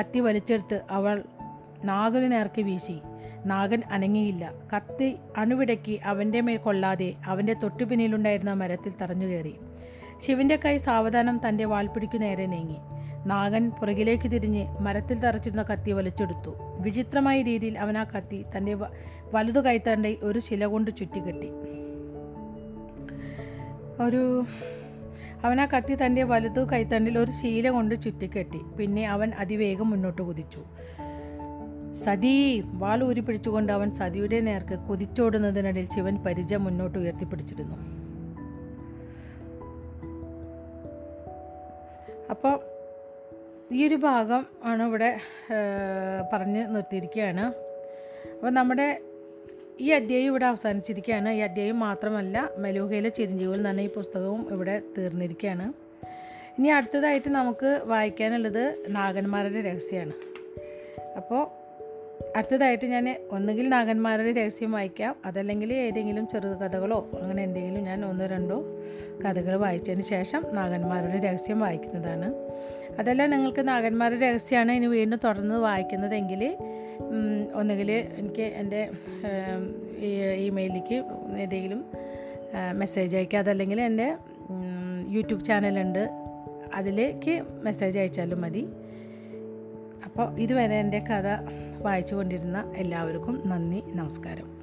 കത്തി 0.00 0.20
വലിച്ചെടുത്ത് 0.20 0.80
അവൾ 0.90 1.22
നാഗന് 1.84 2.32
നേർക്ക് 2.32 2.62
വീശി. 2.62 2.98
നാഗൻ 3.46 3.82
അനങ്ങിയില്ല. 3.90 4.52
കത്തി 4.76 5.16
അണുവിടക്കി 5.36 6.00
അവന്റെ 6.04 6.40
മേൽ 6.40 6.56
കൊള്ളാതെ 6.56 7.14
അവന്റെ 7.26 7.54
തൊട്ടുപിന്നിലുണ്ടായിരുന്ന 7.54 8.52
മരത്തിൽ 8.52 8.92
തറഞ്ഞു 9.02 9.26
കയറി 9.26 9.54
ശിവന്റെ 10.18 10.56
കൈ 10.56 10.76
സാവധാനം 10.76 11.40
തന്റെ 11.48 11.64
വാൾപ്പിടിക്കു 11.64 12.18
നേരെ 12.18 12.46
നീങ്ങി. 12.46 12.76
നാഗൻ 13.26 13.70
പുറകിലേക്ക് 13.70 14.30
തിരിഞ്ഞ് 14.30 14.68
മരത്തിൽ 14.80 15.18
തറച്ചിരുന്ന 15.18 15.62
കത്തി 15.62 15.92
വലിച്ചെടുത്തു. 15.92 16.54
വിചിത്രമായ 16.80 17.42
രീതിയിൽ 17.42 17.78
അവൻ 17.78 17.98
ആ 17.98 18.04
കത്തി 18.04 18.44
തന്റെ 18.56 18.74
വലതു 19.34 19.60
കൈത്തണ്ടയിൽ 19.60 20.16
ഒരു 20.22 20.38
ശില 20.38 20.66
കൊണ്ട് 20.66 20.90
ചുറ്റിക്കെട്ടി. 20.90 21.50
ഒരു 24.02 24.44
അവൻ 25.44 25.60
ആ 25.60 25.66
കത്തി 25.66 25.94
തന്റെ 25.94 26.22
വലതു 26.22 26.60
കൈത്തണ്ടിൽ 26.60 27.18
ഒരു 27.18 27.30
ശീല 27.30 27.70
കൊണ്ട് 27.70 27.94
ചുറ്റിക്കെട്ടി. 27.94 28.58
പിന്നെ 28.58 29.08
അവൻ 29.08 29.32
അതിവേഗം 29.38 29.90
മുന്നോട്ട് 29.90 30.22
കുതിച്ചു. 30.22 30.64
സതി 31.92 32.64
വാൾ 32.66 33.04
ഊരി 33.04 33.20
പിടിച്ചുകൊണ്ട് 33.20 33.72
അവൻ 33.72 33.90
സതിയുടെ 33.90 34.40
നേർക്ക് 34.40 34.78
കുതിച്ചോടുന്നതിനിടയിൽ 34.78 35.88
ശിവൻ 35.94 36.16
പരിച 36.16 36.54
മുന്നോട്ട് 36.54 36.98
ഉയർത്തിപ്പിടിച്ചിരുന്നു. 36.98 37.76
അപ്പോൾ 42.30 42.73
ഈ 43.72 43.88
ഒരു 43.88 43.94
ഭാഗം 43.94 44.46
ആണ് 44.64 44.82
ഇവിടെ 44.82 45.20
പറഞ്ഞ് 46.32 46.74
നിർത്തിയിരിക്കുകയാണ്. 46.74 47.44
അപ്പോൾ 48.32 48.50
നമ്മുടെ 48.50 48.98
ഈ 49.80 49.90
അധ്യായം 49.90 50.26
ഇവിടെ 50.26 50.46
അവസാനിച്ചിരിക്കുകയാണ്. 50.46 51.28
ഈ 51.28 51.38
അധ്യായം 51.38 51.78
മാത്രമല്ല 51.78 52.50
മെലൂഹയിലെ 52.58 53.08
ചിരഞ്ജീവികൾ 53.08 53.68
എന്ന് 53.68 53.82
ഈ 53.82 53.88
പുസ്തകവും 53.88 54.52
ഇവിടെ 54.52 54.82
തീർന്നിരിക്കുകയാണ്. 54.98 55.72
ഇനി 56.58 56.68
അടുത്തതായിട്ട് 56.68 57.28
നമുക്ക് 57.28 57.80
വായിക്കാനുള്ളത് 57.84 58.84
നാഗന്മാരുടെ 58.88 59.60
രഹസ്യമാണ്. 59.60 60.12
അപ്പോൾ 61.16 61.64
അടുത്തതായിട്ട് 62.36 62.84
ഞാൻ 62.84 63.16
ഒന്നുകിൽ 63.30 63.68
നാഗന്മാരുടെ 63.68 64.32
രഹസ്യം 64.32 64.72
വായിക്കാം 64.72 65.16
അതല്ലെങ്കിൽ 65.24 65.72
ഏതെങ്കിലും 65.72 66.28
ചെറുകഥകളോ 66.28 67.10
അങ്ങനെ 67.22 67.42
എന്തെങ്കിലും 67.42 67.84
ഞാൻ 67.84 68.04
ഒന്നോ 68.04 68.26
രണ്ടോ 68.26 68.64
കഥകൾ 69.24 69.56
വായിച്ചതിന് 69.56 70.02
ശേഷം 70.02 70.46
നാഗന്മാരുടെ 70.54 71.18
രഹസ്യം 71.18 71.60
വായിക്കുന്നതാണ്. 71.60 72.34
അതല്ല 72.98 73.26
നിങ്ങൾക്ക് 73.26 73.68
നാഗന്മാരുടെ 73.68 74.30
രഹസ്യമാണ് 74.30 74.72
ഇനി 74.72 74.86
വീണ്ടും 74.86 75.20
തുടർന്ന് 75.24 75.54
വായിക്കുന്നതെങ്കിൽ 75.54 76.56
ഒന്നുകിൽ 77.54 77.92
എനിക്ക് 77.92 78.42
എന്റെ 78.42 78.90
ഇമെയിലേക്ക് 80.36 81.04
ഏതെങ്കിലും 81.38 81.84
മെസ്സേജ് 82.72 83.16
അയക്കുക. 83.16 83.38
അതല്ലെങ്കിൽ 83.38 83.80
എന്റെ 83.80 84.16
യൂട്യൂബ് 85.08 85.44
ചാനലുണ്ട്. 85.44 86.08
അതിലേക്ക് 86.74 87.42
മെസ്സേജ് 87.62 87.98
അയച്ചാലും 87.98 88.40
മതി. 88.40 88.68
അപ്പോൾ 90.04 90.38
ഇതുവരെ 90.40 90.74
എന്റെ 90.74 90.98
കഥ 90.98 91.28
വായിച്ചു 91.82 92.14
കൊണ്ടിരുന്ന 92.14 92.72
എല്ലാവർക്കും 92.76 93.42
നന്ദി 93.46 93.82
നമസ്കാരം. 93.86 94.53